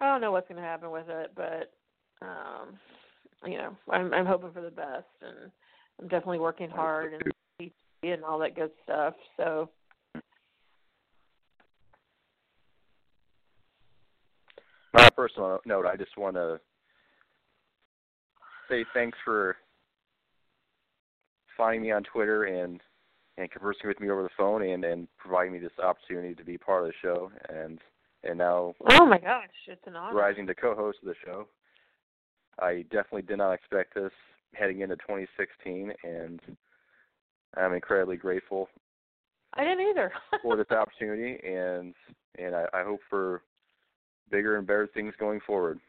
[0.00, 1.72] I don't know what's going to happen with it, but
[2.22, 2.78] um,
[3.46, 5.50] you know, I'm I'm hoping for the best, and
[6.00, 7.70] I'm definitely working hard and
[8.02, 9.14] and all that good stuff.
[9.36, 9.68] So
[14.94, 16.58] On a personal note, I just want to
[18.68, 19.56] say thanks for
[21.56, 22.80] finding me on Twitter and
[23.38, 26.58] and conversing with me over the phone and and providing me this opportunity to be
[26.58, 27.78] part of the show and
[28.24, 30.16] and now oh my gosh, it's an honor.
[30.16, 31.46] rising to co-host of the show.
[32.60, 34.12] I definitely did not expect this
[34.54, 36.40] heading into 2016, and
[37.56, 38.68] I'm incredibly grateful
[39.54, 40.12] I didn't either.
[40.42, 41.94] for this opportunity, and
[42.38, 43.42] and I, I hope for
[44.30, 45.80] bigger and better things going forward.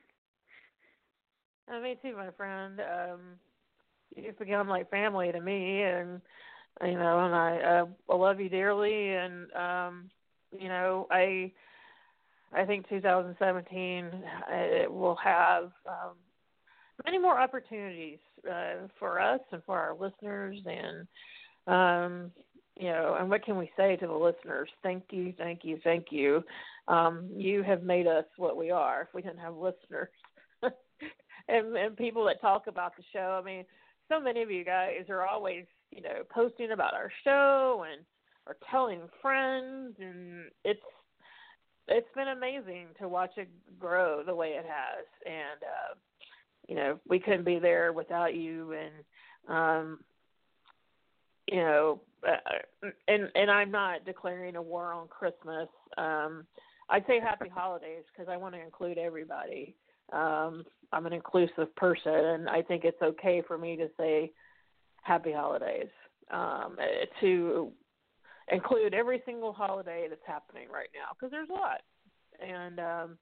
[1.71, 2.79] Uh, me too, my friend.
[2.79, 3.19] Um,
[4.15, 6.21] you've become like family to me, and
[6.81, 10.09] you know, and I uh, I love you dearly, and um,
[10.57, 11.51] you know, I
[12.51, 14.11] I think 2017 uh,
[14.49, 16.15] it will have um,
[17.05, 21.07] many more opportunities uh, for us and for our listeners, and
[21.67, 22.31] um,
[22.79, 24.69] you know, and what can we say to the listeners?
[24.83, 26.43] Thank you, thank you, thank you.
[26.87, 29.01] Um, you have made us what we are.
[29.03, 30.09] If we didn't have listeners
[31.47, 33.65] and and people that talk about the show, I mean,
[34.09, 38.01] so many of you guys are always, you know, posting about our show and
[38.47, 40.79] or telling friends, and it's
[41.87, 43.49] it's been amazing to watch it
[43.79, 45.95] grow the way it has, and uh,
[46.71, 49.99] you know, we couldn't be there without you, and um,
[51.45, 55.67] you know, uh, and and I'm not declaring a war on Christmas.
[55.97, 56.45] Um,
[56.89, 59.75] I'd say happy holidays because I want to include everybody.
[60.13, 60.63] Um,
[60.93, 64.31] I'm an inclusive person, and I think it's okay for me to say
[65.03, 65.89] happy holidays
[66.31, 66.77] um,
[67.19, 67.73] to
[68.49, 71.81] include every single holiday that's happening right now because there's a lot.
[72.41, 73.17] And um,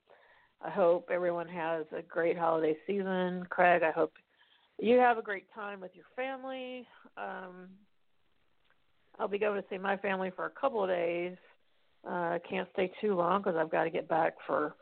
[0.62, 3.46] I hope everyone has a great holiday season.
[3.50, 4.14] Craig, I hope
[4.78, 6.86] you have a great time with your family.
[7.18, 7.70] Um,
[9.18, 11.36] I'll be going to see my family for a couple of days.
[12.08, 14.76] Uh, can't stay too long because I've got to get back for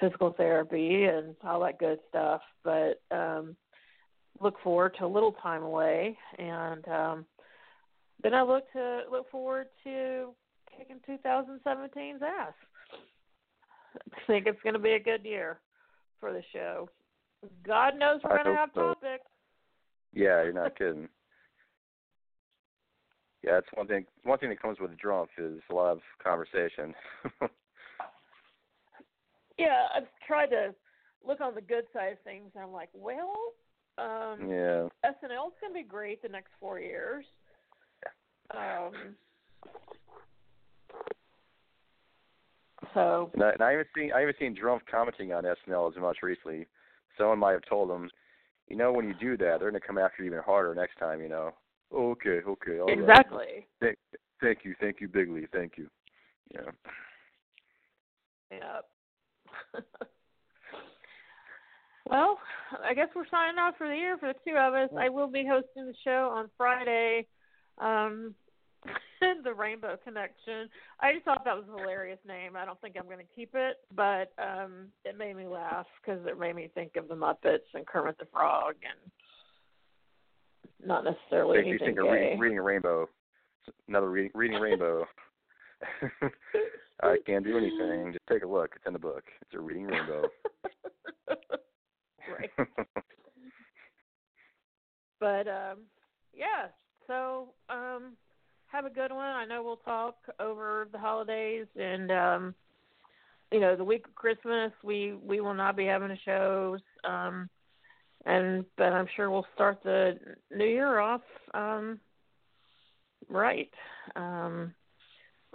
[0.00, 2.40] physical therapy and all that good stuff.
[2.64, 3.56] But um,
[4.40, 7.26] look forward to a little time away, and um,
[8.22, 10.34] then I look to look forward to
[10.76, 12.54] kicking 2017's ass.
[14.12, 15.60] I think it's going to be a good year
[16.20, 16.88] for the show.
[17.66, 18.80] God knows we're I going to have so.
[18.80, 19.24] topics.
[20.14, 21.08] Yeah, you're not kidding.
[23.42, 24.04] Yeah, that's one thing.
[24.22, 26.94] One thing that comes with drunk is a lot of conversation.
[29.58, 30.74] Yeah, I've tried to
[31.26, 33.32] look on the good side of things, and I'm like, well,
[33.98, 34.88] um, yeah.
[35.04, 37.24] SNL's going to be great the next four years.
[38.50, 39.14] Um,
[42.94, 46.00] so And I, and I haven't seen I haven't seen Drumpf commenting on SNL as
[46.00, 46.66] much recently.
[47.18, 48.10] Someone might have told him,
[48.68, 50.98] you know, when you do that, they're going to come after you even harder next
[50.98, 51.20] time.
[51.20, 51.50] You know.
[51.94, 52.98] Oh, okay, okay, all right.
[52.98, 53.66] exactly.
[53.80, 53.98] Thank,
[54.40, 55.88] thank you, thank you, Bigly, thank you.
[56.54, 56.70] Yeah.
[58.50, 58.80] Yeah.
[62.10, 62.38] well,
[62.82, 64.90] I guess we're signing off for the year for the two of us.
[64.98, 67.26] I will be hosting the show on Friday.
[67.78, 68.34] Um,
[69.44, 70.68] the Rainbow Connection.
[71.00, 72.56] I just thought that was a hilarious name.
[72.56, 76.20] I don't think I'm going to keep it, but um, it made me laugh because
[76.26, 79.12] it made me think of the Muppets and Kermit the Frog, and
[80.86, 82.12] not necessarily Makes you anything think of gay.
[82.12, 83.08] reading, reading a rainbow.
[83.88, 85.04] Another reading, reading rainbow.
[87.02, 88.12] I can't do anything.
[88.12, 88.72] Just take a look.
[88.76, 89.24] It's in the book.
[89.42, 90.24] It's a reading rainbow.
[92.28, 92.50] right.
[95.20, 95.78] But um
[96.34, 96.68] yeah,
[97.06, 98.16] so um
[98.72, 99.20] have a good one.
[99.20, 102.54] I know we'll talk over the holidays and um
[103.52, 106.80] you know, the week of Christmas we we will not be having shows.
[107.04, 107.48] Um
[108.24, 110.18] and but I'm sure we'll start the
[110.50, 111.20] new year off
[111.54, 112.00] um
[113.28, 113.70] right.
[114.16, 114.74] Um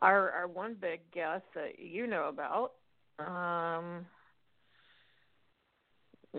[0.02, 2.74] our our one big guest that you know about
[3.20, 4.06] um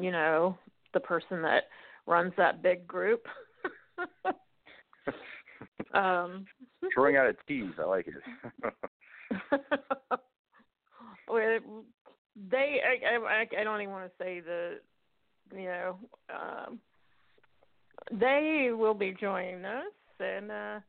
[0.01, 0.57] you know,
[0.95, 1.64] the person that
[2.07, 3.26] runs that big group.
[5.95, 6.47] um,
[6.99, 7.74] Throwing out a tease.
[7.78, 8.14] I like it.
[11.28, 11.59] well,
[12.51, 14.80] they, I, I, I don't even want to say the,
[15.55, 15.96] you know,
[16.28, 16.80] um,
[18.11, 19.84] they will be joining us,
[20.18, 20.80] and uh,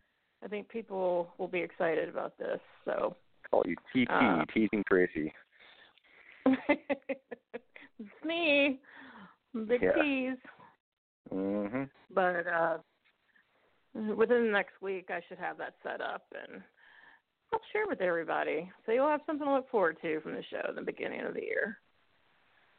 [0.43, 2.59] I think people will be excited about this.
[2.85, 3.15] So.
[3.51, 5.31] Call you TT, uh, teasing Tracy.
[6.47, 8.79] it's me,
[9.67, 9.91] big Yeah.
[9.93, 10.37] tease.
[11.31, 11.87] Mhm.
[12.09, 12.77] But uh,
[14.15, 16.61] within the next week, I should have that set up and
[17.51, 18.69] I'll share with everybody.
[18.85, 21.33] So you'll have something to look forward to from the show in the beginning of
[21.33, 21.79] the year.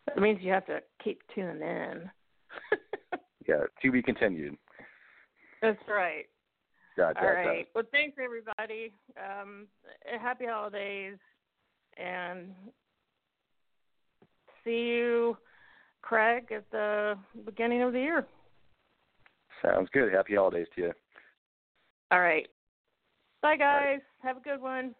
[0.07, 2.11] That means you have to keep tuning in.
[3.49, 3.65] Yeah.
[3.83, 4.57] To be continued.
[5.63, 6.27] That's right.
[6.99, 7.67] All dot, right.
[7.75, 8.93] Well, thanks everybody.
[9.17, 9.67] Um,
[10.21, 11.17] happy holidays,
[11.97, 12.49] and
[14.63, 15.37] see you,
[16.03, 17.17] Craig, at the
[17.47, 18.27] beginning of the year.
[19.63, 20.13] Sounds good.
[20.13, 20.93] Happy holidays to you.
[22.11, 22.49] All right.
[23.43, 24.01] Bye, guys.
[24.23, 24.95] Have a good one.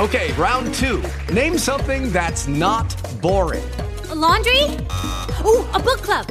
[0.00, 1.02] Okay, round two.
[1.32, 3.68] Name something that's not boring.
[4.10, 4.62] A laundry?
[5.44, 6.26] Ooh, a book club.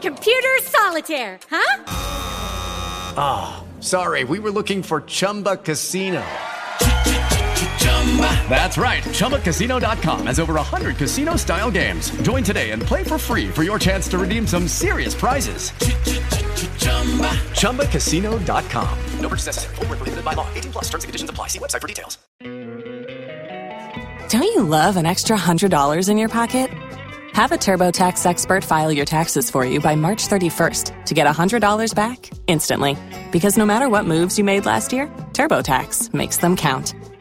[0.00, 1.84] Computer solitaire, huh?
[3.16, 6.24] Ah, sorry, we were looking for Chumba Casino.
[8.48, 9.02] That's right.
[9.02, 12.10] ChumbaCasino.com has over 100 casino style games.
[12.20, 15.70] Join today and play for free for your chance to redeem some serious prizes.
[17.62, 18.98] ChumbaCasino.com.
[19.20, 19.74] No purchase necessary.
[19.76, 20.46] Void where prohibited by law.
[20.54, 21.48] 18 plus terms and conditions apply.
[21.48, 22.18] See website for details.
[24.28, 26.70] Don't you love an extra $100 in your pocket?
[27.32, 31.94] Have a TurboTax expert file your taxes for you by March 31st to get $100
[31.94, 32.96] back instantly.
[33.30, 36.94] Because no matter what moves you made last year, TurboTax makes them count.